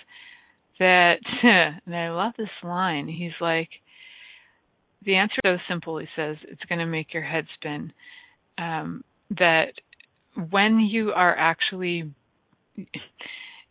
[0.79, 3.69] that, and I love this line, he's like,
[5.05, 7.93] the answer is so simple, he says, it's going to make your head spin.
[8.59, 9.73] Um, that
[10.51, 12.13] when you are actually,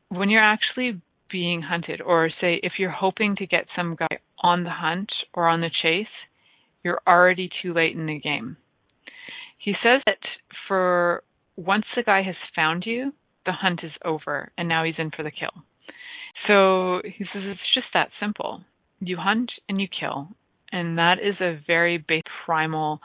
[0.07, 4.63] when you're actually being hunted, or say if you're hoping to get some guy on
[4.63, 6.07] the hunt or on the chase,
[6.83, 8.57] you're already too late in the game.
[9.59, 10.17] He says that
[10.67, 11.23] for
[11.59, 13.13] once the guy has found you,
[13.45, 15.63] the hunt is over and now he's in for the kill.
[16.47, 18.61] So he says it's just that simple.
[18.99, 20.29] You hunt and you kill.
[20.71, 23.01] And that is a very basic primal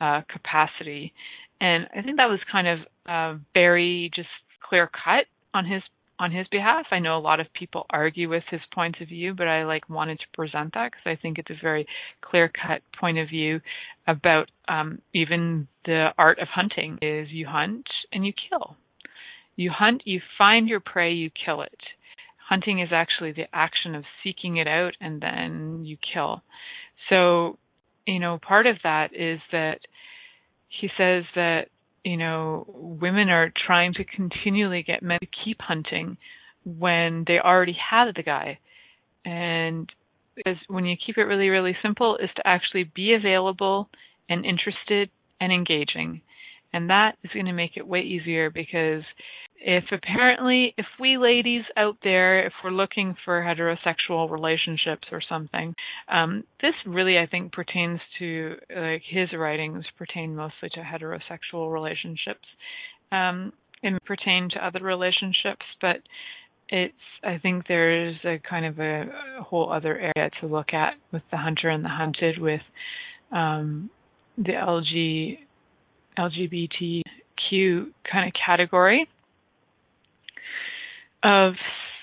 [0.00, 1.12] uh, capacity.
[1.60, 4.28] And I think that was kind of uh, very just
[4.68, 5.82] clear cut on his
[6.18, 6.86] on his behalf.
[6.90, 9.88] I know a lot of people argue with his points of view, but I like
[9.88, 11.86] wanted to present that because I think it's a very
[12.20, 13.60] clear cut point of view
[14.06, 18.76] about um, even the art of hunting is you hunt and you kill.
[19.56, 21.78] You hunt, you find your prey, you kill it.
[22.48, 26.42] Hunting is actually the action of seeking it out and then you kill.
[27.08, 27.58] So,
[28.06, 29.80] you know, part of that is that
[30.68, 31.66] he says that
[32.04, 36.16] you know, women are trying to continually get men to keep hunting
[36.64, 38.58] when they already had the guy.
[39.24, 39.90] And
[40.46, 43.88] is when you keep it really, really simple is to actually be available
[44.28, 45.10] and interested
[45.40, 46.22] and engaging.
[46.72, 49.02] And that is going to make it way easier because
[49.64, 55.74] if apparently if we ladies out there if we're looking for heterosexual relationships or something
[56.12, 62.46] um, this really i think pertains to like his writings pertain mostly to heterosexual relationships
[63.12, 63.52] um,
[63.82, 65.96] and pertain to other relationships but
[66.68, 69.04] it's i think there's a kind of a,
[69.38, 72.62] a whole other area to look at with the hunter and the hunted with
[73.30, 73.90] um,
[74.36, 75.38] the lg
[76.18, 77.02] lgbtq
[78.10, 79.08] kind of category
[81.22, 81.54] of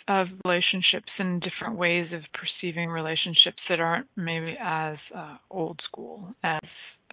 [0.07, 6.33] of relationships and different ways of perceiving relationships that aren't maybe as uh, old school
[6.43, 6.61] as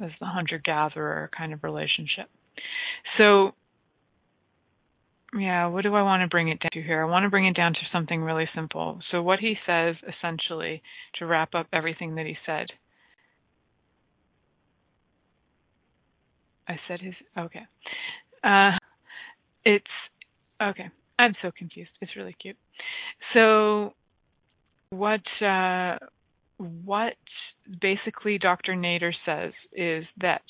[0.00, 2.28] as the hunter gatherer kind of relationship.
[3.18, 3.52] So
[5.38, 7.02] yeah, what do I want to bring it down to here?
[7.02, 9.00] I want to bring it down to something really simple.
[9.10, 10.82] So what he says essentially
[11.18, 12.68] to wrap up everything that he said.
[16.68, 17.66] I said his okay.
[18.42, 18.72] Uh
[19.64, 19.84] it's
[20.62, 20.88] okay.
[21.18, 21.90] I'm so confused.
[22.00, 22.56] It's really cute.
[23.32, 23.94] So
[24.90, 25.98] what uh
[26.58, 27.14] what
[27.80, 28.74] basically Dr.
[28.74, 30.42] Nader says is that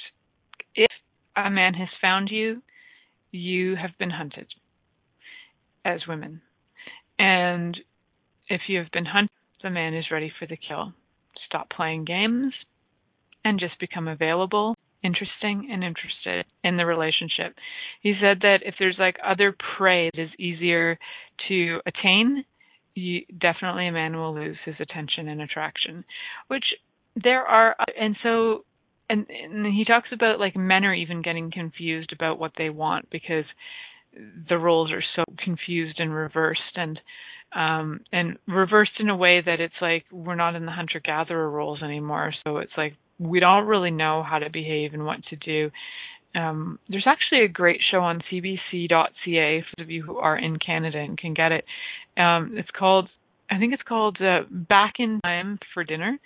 [0.74, 0.90] if
[1.36, 2.62] a man has found you,
[3.32, 4.46] you have been hunted
[5.84, 6.42] as women.
[7.18, 7.76] And
[8.48, 9.30] if you have been hunted,
[9.62, 10.92] the man is ready for the kill.
[11.46, 12.52] Stop playing games
[13.44, 14.74] and just become available,
[15.06, 17.54] interesting, and interested in the relationship.
[18.02, 20.98] He said that if there's like other prey that is easier
[21.48, 22.44] to attain,
[22.94, 26.04] you, definitely a man will lose his attention and attraction.
[26.48, 26.64] Which
[27.14, 28.64] there are, and so
[29.08, 33.08] and, and he talks about like men are even getting confused about what they want
[33.10, 33.44] because
[34.48, 36.98] the roles are so confused and reversed and
[37.54, 41.48] um and reversed in a way that it's like we're not in the hunter gatherer
[41.50, 45.36] roles anymore so it's like we don't really know how to behave and what to
[45.36, 45.70] do.
[46.34, 50.98] Um there's actually a great show on cbc.ca for of you who are in canada
[50.98, 51.64] and can get it.
[52.16, 53.08] Um it's called
[53.50, 56.18] i think it's called uh, back in time for dinner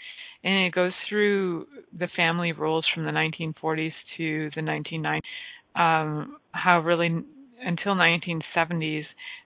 [0.42, 1.66] and it goes through
[1.98, 5.20] the family roles from the 1940s to the 1990s
[5.76, 7.22] um how really
[7.62, 9.04] until 1970s,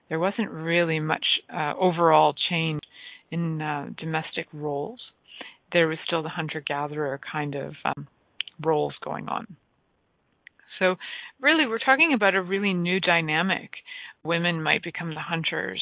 [0.09, 2.81] there wasn't really much uh, overall change
[3.31, 4.99] in uh, domestic roles.
[5.71, 8.07] There was still the hunter-gatherer kind of um,
[8.63, 9.57] roles going on.
[10.79, 10.95] So,
[11.39, 13.71] really, we're talking about a really new dynamic.
[14.23, 15.81] Women might become the hunters,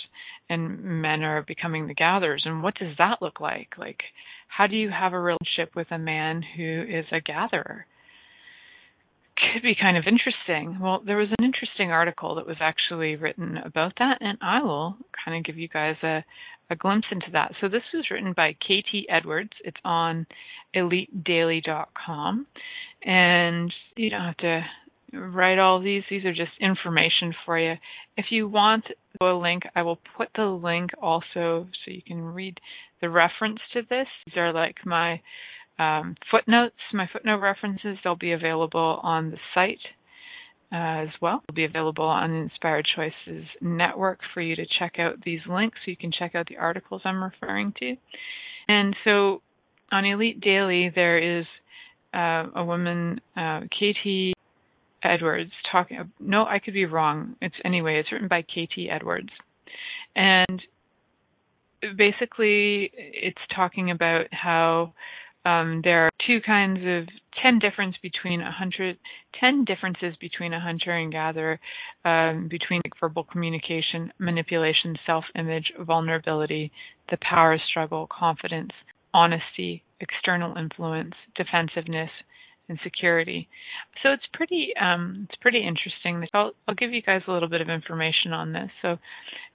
[0.49, 2.43] and men are becoming the gatherers.
[2.45, 3.69] And what does that look like?
[3.77, 4.01] Like,
[4.47, 7.87] how do you have a relationship with a man who is a gatherer?
[9.51, 10.79] could be kind of interesting.
[10.79, 14.97] Well, there was an interesting article that was actually written about that, and I will
[15.23, 16.23] kind of give you guys a,
[16.73, 17.53] a glimpse into that.
[17.61, 19.51] So this was written by Katie Edwards.
[19.63, 20.27] It's on
[20.75, 22.47] elitedaily.com,
[23.03, 24.61] and you don't have to
[25.13, 26.03] write all these.
[26.09, 27.75] These are just information for you.
[28.17, 28.85] If you want
[29.21, 32.59] a link, I will put the link also so you can read
[33.01, 34.07] the reference to this.
[34.25, 35.21] These are like my
[35.79, 39.79] um, footnotes, my footnote references, they'll be available on the site
[40.73, 41.43] as well.
[41.47, 45.77] They'll be available on the Inspired Choices Network for you to check out these links
[45.85, 47.95] so you can check out the articles I'm referring to.
[48.67, 49.43] And so
[49.91, 51.45] on Elite Daily, there is
[52.13, 54.33] uh, a woman, uh, Katie
[55.03, 56.11] Edwards, talking.
[56.19, 57.35] No, I could be wrong.
[57.39, 57.99] It's anyway.
[57.99, 59.29] It's written by Katie Edwards,
[60.15, 60.61] and
[61.97, 64.93] basically, it's talking about how
[65.45, 67.07] um, there are two kinds of
[67.41, 68.97] ten difference between a hundred
[69.39, 71.59] ten differences between a hunter and gatherer,
[72.05, 76.71] um, between verbal communication, manipulation, self-image, vulnerability,
[77.09, 78.71] the power struggle, confidence,
[79.13, 82.09] honesty, external influence, defensiveness,
[82.69, 83.47] and security.
[84.01, 86.27] So it's pretty um, it's pretty interesting.
[86.33, 88.69] I'll, I'll give you guys a little bit of information on this.
[88.81, 88.97] So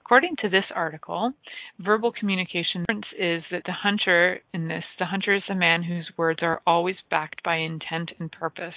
[0.09, 1.33] According to this article,
[1.77, 2.83] verbal communication
[3.15, 6.95] is that the hunter in this, the hunter is a man whose words are always
[7.11, 8.73] backed by intent and purpose.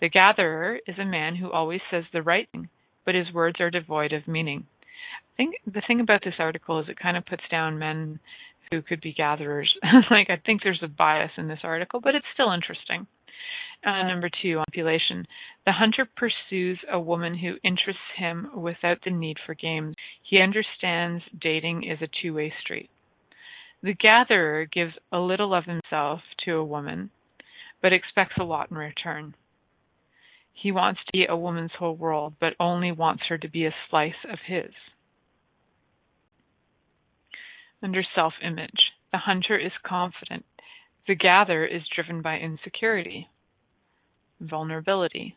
[0.00, 2.70] The gatherer is a man who always says the right thing,
[3.04, 4.64] but his words are devoid of meaning.
[5.34, 8.18] I think the thing about this article is it kind of puts down men
[8.70, 9.70] who could be gatherers.
[10.10, 13.06] like I think there's a bias in this article, but it's still interesting.
[13.84, 15.26] Uh, number two, manipulation.
[15.64, 19.94] The hunter pursues a woman who interests him without the need for games.
[20.22, 22.90] He understands dating is a two way street.
[23.82, 27.10] The gatherer gives a little of himself to a woman,
[27.82, 29.34] but expects a lot in return.
[30.52, 33.74] He wants to be a woman's whole world, but only wants her to be a
[33.90, 34.72] slice of his.
[37.82, 40.44] Under self image, the hunter is confident.
[41.06, 43.28] The gatherer is driven by insecurity
[44.40, 45.36] vulnerability.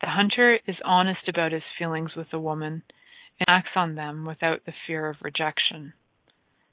[0.00, 2.82] The hunter is honest about his feelings with a woman
[3.38, 5.92] and acts on them without the fear of rejection.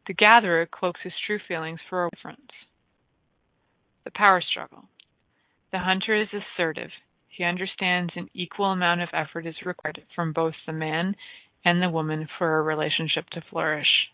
[0.08, 2.51] The gatherer cloaks his true feelings for a reference.
[4.05, 4.86] The power struggle.
[5.72, 6.91] The hunter is assertive.
[7.28, 11.16] He understands an equal amount of effort is required from both the man
[11.66, 14.10] and the woman for a relationship to flourish.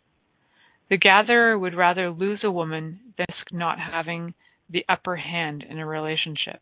[0.90, 4.34] The gatherer would rather lose a woman than risk not having
[4.70, 6.62] the upper hand in a relationship.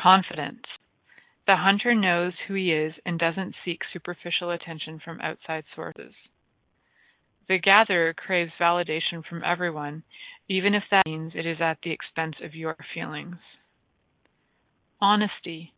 [0.00, 0.64] Confidence.
[1.46, 6.12] The hunter knows who he is and doesn't seek superficial attention from outside sources.
[7.48, 10.02] The gatherer craves validation from everyone,
[10.48, 13.36] even if that means it is at the expense of your feelings.
[15.00, 15.72] Honesty.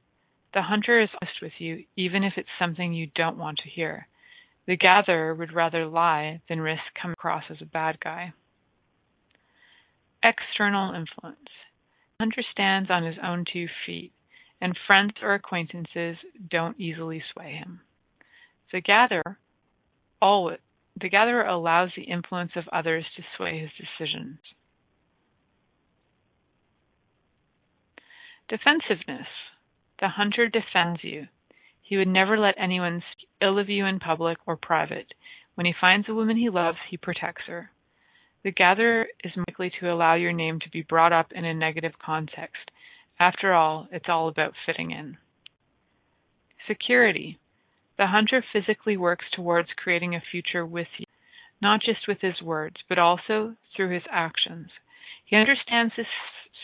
[0.53, 4.09] The hunter is honest with you, even if it's something you don't want to hear.
[4.67, 8.33] The gatherer would rather lie than risk coming across as a bad guy.
[10.23, 11.49] External influence.
[12.21, 14.13] Hunter stands on his own two feet,
[14.61, 16.19] and friends or acquaintances
[16.51, 17.81] don't easily sway him.
[18.71, 19.39] The gatherer
[20.21, 20.59] always,
[21.01, 24.37] the gatherer allows the influence of others to sway his decisions.
[28.51, 29.29] Defensiveness.
[29.99, 31.27] The hunter defends you.
[31.81, 35.15] He would never let anyone speak ill of you in public or private.
[35.55, 37.71] When he finds a woman he loves, he protects her.
[38.43, 41.93] The gatherer is likely to allow your name to be brought up in a negative
[41.99, 42.71] context.
[43.19, 45.19] After all, it's all about fitting in.
[46.67, 47.39] Security.
[47.99, 51.05] The hunter physically works towards creating a future with you,
[51.61, 54.71] not just with his words, but also through his actions.
[55.27, 56.07] He understands his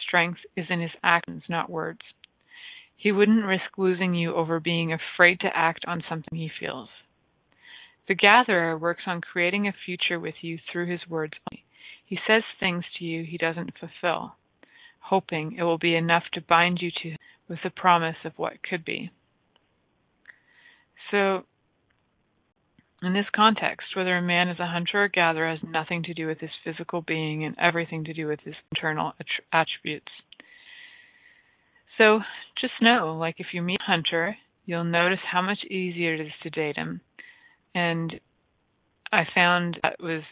[0.06, 2.00] strength is in his actions, not words.
[2.96, 6.88] He wouldn't risk losing you over being afraid to act on something he feels.
[8.08, 11.34] The gatherer works on creating a future with you through his words.
[12.04, 14.36] He says things to you he doesn't fulfill,
[15.00, 18.62] hoping it will be enough to bind you to him with the promise of what
[18.62, 19.10] could be.
[21.10, 21.44] So,
[23.02, 26.26] in this context, whether a man is a hunter or gatherer has nothing to do
[26.26, 29.12] with his physical being and everything to do with his internal
[29.52, 30.10] attributes.
[31.98, 32.20] So
[32.60, 36.32] just know, like if you meet a hunter, you'll notice how much easier it is
[36.42, 37.00] to date him.
[37.76, 38.18] And
[39.12, 40.22] I found that was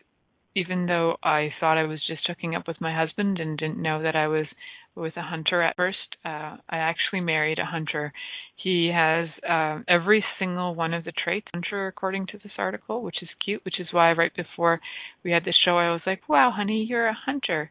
[0.56, 4.02] even though I thought I was just hooking up with my husband and didn't know
[4.02, 4.46] that I was
[4.94, 8.12] with a hunter at first, uh, I actually married a hunter.
[8.56, 13.16] He has uh, every single one of the traits hunter according to this article, which
[13.20, 13.64] is cute.
[13.64, 14.80] Which is why right before
[15.22, 17.70] we had the show, I was like, "Wow, honey, you're a hunter."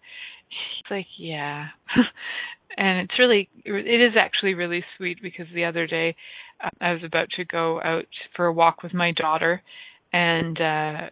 [0.49, 1.69] He's like, "Yeah,"
[2.77, 6.15] and it's really, it is actually really sweet because the other day
[6.81, 9.61] I was about to go out for a walk with my daughter,
[10.11, 11.09] and uh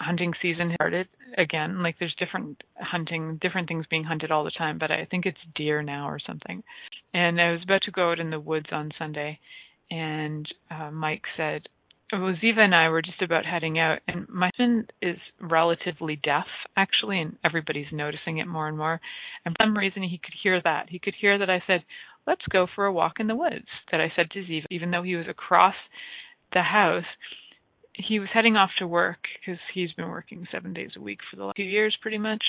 [0.00, 1.82] hunting season started again.
[1.82, 5.38] Like there's different hunting, different things being hunted all the time, but I think it's
[5.54, 6.62] deer now or something.
[7.14, 9.38] And I was about to go out in the woods on Sunday,
[9.90, 11.62] and uh, Mike said,
[12.12, 16.46] well, Ziva and I were just about heading out, and my husband is relatively deaf,
[16.76, 19.00] actually, and everybody's noticing it more and more.
[19.44, 20.88] And for some reason, he could hear that.
[20.88, 21.84] He could hear that I said,
[22.28, 25.02] "Let's go for a walk in the woods." That I said to Ziva, even though
[25.02, 25.74] he was across
[26.52, 27.04] the house
[27.98, 31.36] he was heading off to work because he's been working seven days a week for
[31.36, 32.42] the last few years, pretty much.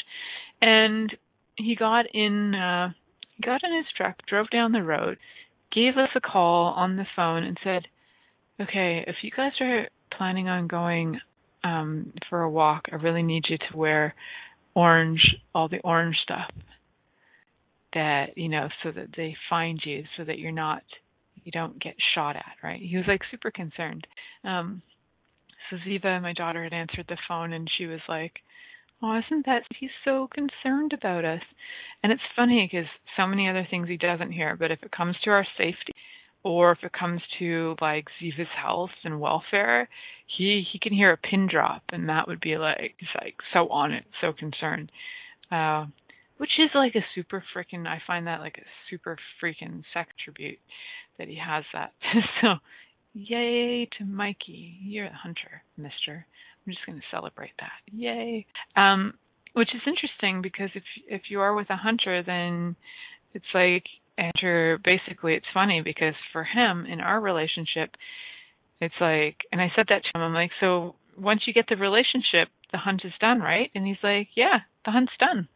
[0.61, 1.11] And
[1.55, 2.89] he got in, uh,
[3.43, 5.17] got in his truck, drove down the road,
[5.73, 7.87] gave us a call on the phone, and said,
[8.61, 11.19] "Okay, if you guys are planning on going
[11.63, 14.15] um for a walk, I really need you to wear
[14.75, 16.51] orange, all the orange stuff."
[17.93, 20.83] That you know, so that they find you, so that you're not
[21.43, 22.81] you don't get shot at, right?
[22.81, 24.05] He was like super concerned.
[24.43, 24.81] Um
[25.69, 28.33] so Ziva, my daughter, had answered the phone and she was like,
[29.01, 31.41] Oh, isn't that he's so concerned about us?
[32.03, 35.15] And it's funny because so many other things he doesn't hear, but if it comes
[35.23, 35.93] to our safety
[36.43, 39.87] or if it comes to like Ziva's health and welfare,
[40.37, 43.67] he he can hear a pin drop and that would be like he's like so
[43.69, 44.91] on it, so concerned.
[45.51, 45.85] Uh
[46.39, 50.59] which is like a super freaking I find that like a super freaking sex tribute
[51.17, 51.91] that he has that.
[52.41, 52.55] so
[53.13, 54.77] Yay to Mikey.
[54.83, 56.25] You're a hunter, mister.
[56.65, 57.71] I'm just going to celebrate that.
[57.91, 58.45] Yay.
[58.75, 59.13] Um,
[59.53, 62.75] which is interesting because if if you are with a hunter, then
[63.33, 63.83] it's like
[64.17, 64.79] hunter.
[64.83, 67.95] Basically, it's funny because for him in our relationship,
[68.79, 70.21] it's like, and I said that to him.
[70.23, 73.71] I'm like, so once you get the relationship, the hunt is done, right?
[73.75, 75.47] And he's like, yeah, the hunt's done.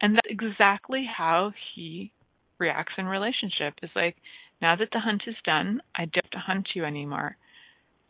[0.00, 2.12] And that's exactly how he
[2.58, 3.74] reacts in relationship.
[3.82, 4.16] Is like,
[4.60, 7.36] now that the hunt is done, I don't have to hunt you anymore.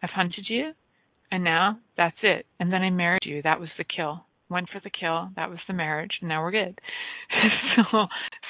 [0.02, 0.72] I've hunted you,
[1.30, 2.46] and now that's it.
[2.60, 3.42] And then I married you.
[3.42, 4.24] That was the kill.
[4.50, 5.30] Went for the kill.
[5.36, 6.12] That was the marriage.
[6.20, 6.78] And now we're good.
[7.76, 8.06] so,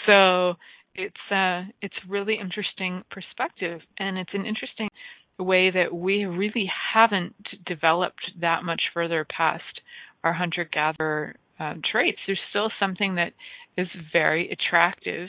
[0.07, 0.55] so
[0.95, 4.89] it's uh, it's really interesting perspective, and it's an interesting
[5.39, 7.35] way that we really haven't
[7.67, 9.81] developed that much further past
[10.23, 12.19] our hunter gatherer um, traits.
[12.27, 13.33] There's still something that
[13.77, 15.29] is very attractive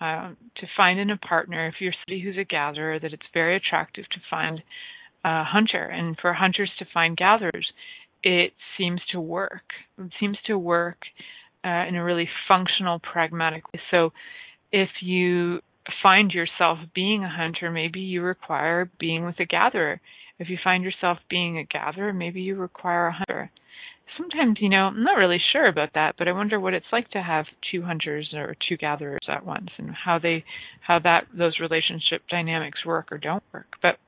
[0.00, 3.56] um, to find in a partner, if you're somebody who's a gatherer, that it's very
[3.56, 4.62] attractive to find
[5.24, 5.84] a hunter.
[5.84, 7.66] And for hunters to find gatherers,
[8.22, 9.64] it seems to work.
[9.98, 10.98] It seems to work
[11.64, 13.80] uh, in a really functional, pragmatic way.
[13.90, 14.12] So
[14.72, 15.60] if you
[16.02, 20.00] find yourself being a hunter, maybe you require being with a gatherer.
[20.38, 23.50] If you find yourself being a gatherer, maybe you require a hunter.
[24.16, 27.10] Sometimes, you know, I'm not really sure about that, but I wonder what it's like
[27.10, 30.44] to have two hunters or two gatherers at once and how they
[30.80, 33.66] how that those relationship dynamics work or don't work.
[33.80, 33.98] But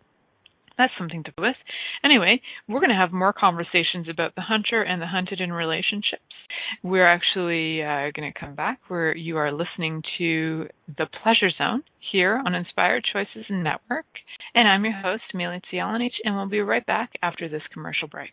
[0.78, 1.56] that's something to with.
[2.04, 6.22] Anyway, we're going to have more conversations about the hunter and the hunted in relationships.
[6.82, 10.68] We're actually uh, going to come back where you are listening to
[10.98, 14.06] The Pleasure Zone here on Inspired Choices Network.
[14.54, 18.32] And I'm your host, Milica Jelenic, and we'll be right back after this commercial break.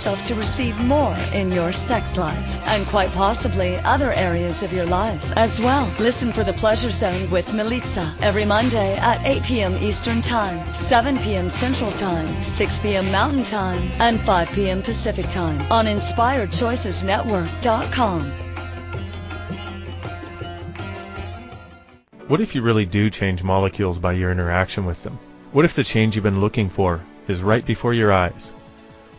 [0.00, 4.86] yourself to receive more in your sex life and quite possibly other areas of your
[4.86, 5.92] life as well.
[5.98, 9.76] Listen for the Pleasure Zone with Milica every Monday at 8 p.m.
[9.76, 11.50] Eastern Time, 7 p.m.
[11.50, 13.12] Central Time, 6 p.m.
[13.12, 14.80] Mountain Time, and 5 p.m.
[14.80, 18.32] Pacific Time on InspiredChoicesNetwork.com.
[22.26, 25.18] What if you really do change molecules by your interaction with them?
[25.52, 28.50] What if the change you've been looking for is right before your eyes?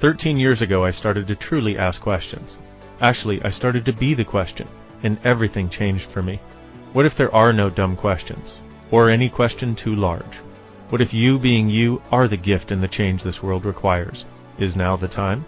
[0.00, 2.56] Thirteen years ago, I started to truly ask questions.
[3.02, 4.66] Actually, I started to be the question,
[5.02, 6.40] and everything changed for me.
[6.94, 8.56] What if there are no dumb questions?
[8.90, 10.38] Or any question too large?
[10.88, 14.24] What if you being you are the gift and the change this world requires?
[14.58, 15.44] Is now the time?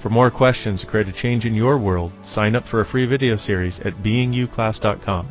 [0.00, 3.06] For more questions to create a change in your world, sign up for a free
[3.06, 5.28] video series at beingyouclass.com.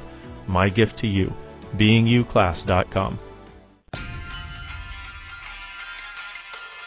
[0.48, 1.32] My gift to you,
[1.78, 3.20] beingyouclass.com.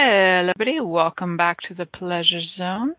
[0.00, 0.78] Hello, everybody.
[0.78, 2.94] Welcome back to the Pleasure Zone.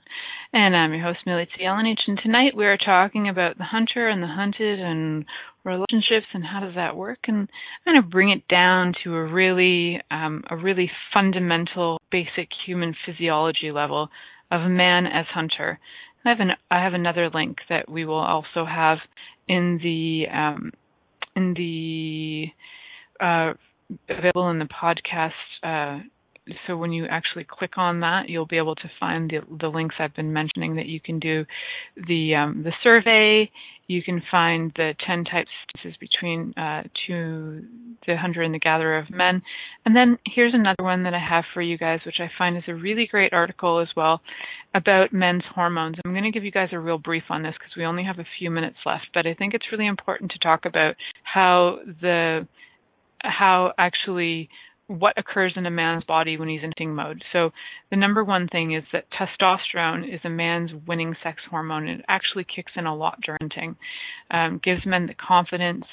[0.51, 1.95] And I'm your host, Milica Jelenic.
[2.07, 5.23] And tonight we are talking about the hunter and the hunted and
[5.63, 7.47] relationships and how does that work and
[7.85, 13.71] kind of bring it down to a really, um, a really fundamental, basic human physiology
[13.71, 14.09] level
[14.51, 15.79] of man as hunter.
[16.25, 18.97] I have an, I have another link that we will also have
[19.47, 20.73] in the, um,
[21.33, 22.47] in the,
[23.25, 23.53] uh,
[24.09, 25.31] available in the podcast,
[25.63, 26.03] uh,
[26.65, 29.95] so when you actually click on that, you'll be able to find the, the links
[29.99, 31.45] I've been mentioning that you can do
[31.95, 33.51] the um, the survey.
[33.87, 35.49] You can find the ten types
[35.99, 37.63] between uh, to
[38.05, 39.41] the hunter and the gatherer of men.
[39.85, 42.63] And then here's another one that I have for you guys, which I find is
[42.67, 44.21] a really great article as well
[44.75, 45.95] about men's hormones.
[46.05, 48.19] I'm going to give you guys a real brief on this because we only have
[48.19, 52.47] a few minutes left, but I think it's really important to talk about how the
[53.21, 54.49] how actually
[54.89, 57.23] what occurs in a man's body when he's in hunting mode.
[57.31, 57.51] So
[57.91, 61.87] the number one thing is that testosterone is a man's winning sex hormone.
[61.87, 63.75] It actually kicks in a lot during hunting,
[64.31, 65.85] um, gives men the confidence,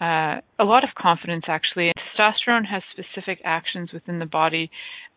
[0.00, 1.92] uh, a lot of confidence actually.
[2.18, 4.70] Testosterone has specific actions within the body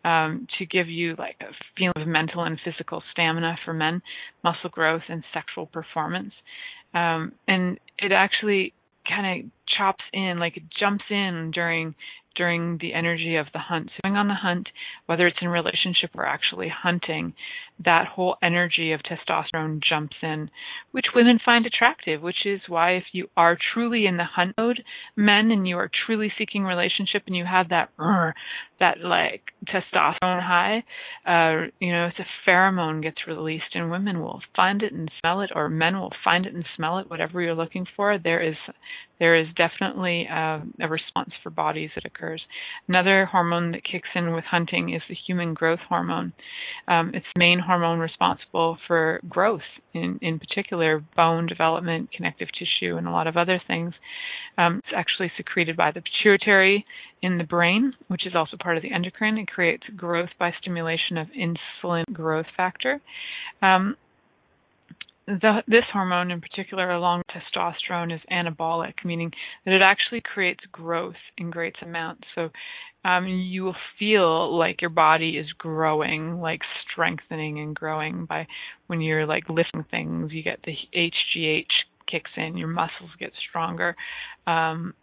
[0.04, 4.02] um, to give you like a feeling of mental and physical stamina for men,
[4.44, 6.32] muscle growth, and sexual performance.
[6.94, 8.72] Um, and it actually
[9.08, 11.96] kind of chops in, like it jumps in during
[12.36, 13.90] during the energy of the hunt.
[13.94, 14.68] So going on the hunt,
[15.06, 17.34] whether it's in relationship or actually hunting,
[17.84, 20.50] that whole energy of testosterone jumps in,
[20.92, 24.82] which women find attractive, which is why if you are truly in the hunt mode,
[25.14, 28.32] men, and you are truly seeking relationship and you have that, uh,
[28.80, 30.82] that like testosterone high,
[31.26, 35.42] uh, you know, it's a pheromone gets released and women will find it and smell
[35.42, 38.18] it or men will find it and smell it, whatever you're looking for.
[38.18, 38.56] There is,
[39.18, 42.42] there is definitely a, a, response for bodies that occurs.
[42.88, 46.32] Another hormone that kicks in with hunting is the human growth hormone.
[46.86, 49.60] Um, it's main hormone responsible for growth,
[49.92, 53.92] in, in particular bone development, connective tissue, and a lot of other things.
[54.58, 56.86] Um, it's actually secreted by the pituitary
[57.22, 59.38] in the brain, which is also part of the endocrine.
[59.38, 63.00] It creates growth by stimulation of insulin growth factor.
[63.62, 63.96] Um,
[65.26, 69.32] the, this hormone in particular, along with testosterone, is anabolic, meaning
[69.64, 72.24] that it actually creates growth in great amounts.
[72.34, 72.50] So
[73.04, 76.60] um, you will feel like your body is growing, like
[76.90, 78.46] strengthening and growing by
[78.86, 80.32] when you're like lifting things.
[80.32, 81.66] You get the HGH
[82.10, 83.96] kicks in, your muscles get stronger.
[84.46, 84.94] Um,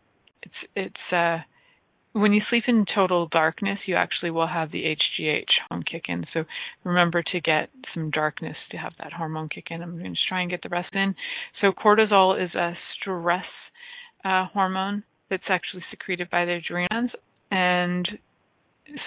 [0.42, 1.38] it's it's uh,
[2.14, 6.26] when you sleep in total darkness, you actually will have the HGH hormone kick in.
[6.34, 6.44] So
[6.84, 9.82] remember to get some darkness to have that hormone kick in.
[9.82, 11.16] I'm going to try and get the rest in.
[11.60, 13.46] So cortisol is a stress
[14.24, 17.12] uh, hormone that's actually secreted by the adrenals.
[17.50, 18.08] And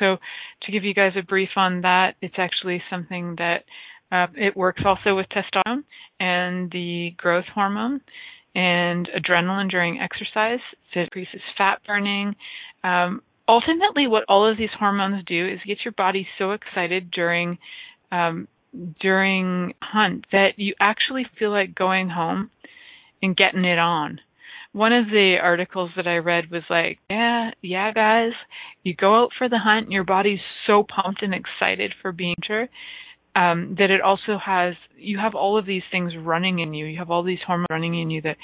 [0.00, 0.16] so
[0.62, 3.64] to give you guys a brief on that, it's actually something that
[4.10, 5.84] uh, it works also with testosterone
[6.18, 8.00] and the growth hormone
[8.56, 10.60] and adrenaline during exercise.
[10.94, 12.34] It increases fat burning.
[12.82, 17.58] Um, ultimately, what all of these hormones do is get your body so excited during
[18.10, 18.48] um,
[19.00, 22.50] during hunt that you actually feel like going home
[23.22, 24.20] and getting it on.
[24.72, 28.32] One of the articles that I read was like, yeah, yeah, guys,
[28.82, 32.36] you go out for the hunt and your body's so pumped and excited for being
[32.46, 32.68] here
[33.36, 36.86] um, that it also has you have all of these things running in you.
[36.86, 38.36] You have all these hormones running in you that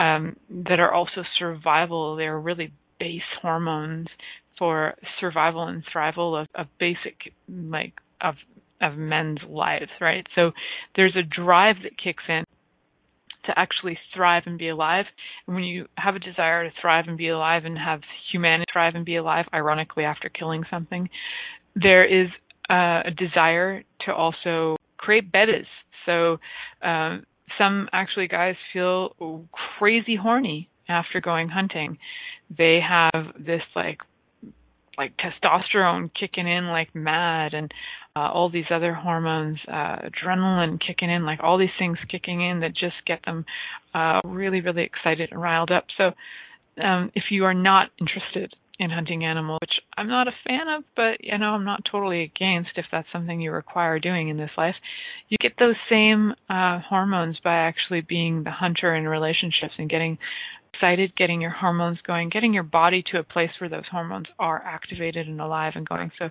[0.00, 0.36] um,
[0.68, 2.16] that are also survival.
[2.16, 4.06] They're really base hormones
[4.58, 8.36] for survival and thrival of, of basic like of
[8.80, 10.24] of men's lives, right?
[10.36, 10.52] So
[10.94, 12.44] there's a drive that kicks in
[13.46, 15.06] to actually thrive and be alive.
[15.46, 18.00] And when you have a desire to thrive and be alive and have
[18.32, 21.08] humanity thrive and be alive, ironically after killing something,
[21.74, 22.28] there is
[22.68, 25.66] uh, a desire to also create betas.
[26.06, 26.38] So
[26.86, 27.24] um,
[27.58, 29.46] some actually guys feel
[29.78, 31.98] crazy horny after going hunting.
[32.56, 33.98] They have this like
[34.98, 37.70] like testosterone kicking in like mad and
[38.16, 42.60] uh, all these other hormones, uh, adrenaline kicking in, like all these things kicking in
[42.60, 43.44] that just get them
[43.94, 45.84] uh, really, really excited and riled up.
[45.98, 46.12] So,
[46.82, 50.84] um, if you are not interested in hunting animals, which I'm not a fan of,
[50.94, 54.50] but you know, I'm not totally against if that's something you require doing in this
[54.56, 54.74] life.
[55.28, 60.18] You get those same uh, hormones by actually being the hunter in relationships and getting
[60.76, 64.62] excited, getting your hormones going, getting your body to a place where those hormones are
[64.62, 66.10] activated and alive and going.
[66.18, 66.28] So,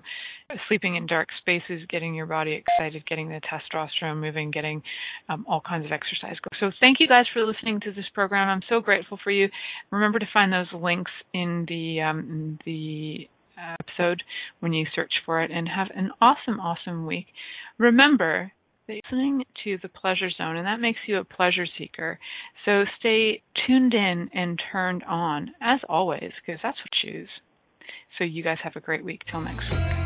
[0.68, 4.82] sleeping in dark spaces, getting your body excited, getting the testosterone moving, getting
[5.28, 6.36] um, all kinds of exercise.
[6.60, 8.48] So, thank you guys for listening to this program.
[8.48, 9.48] I'm so grateful for you.
[9.90, 13.28] Remember to find those links in the um, the
[13.80, 14.22] episode
[14.60, 17.26] when you search for it, and have an awesome, awesome week.
[17.78, 18.52] Remember
[18.88, 22.18] listening to the pleasure zone, and that makes you a pleasure seeker.
[22.64, 27.28] So stay tuned in and turned on, as always, because that's what you choose.
[28.18, 29.22] So you guys have a great week.
[29.30, 30.05] Till next week.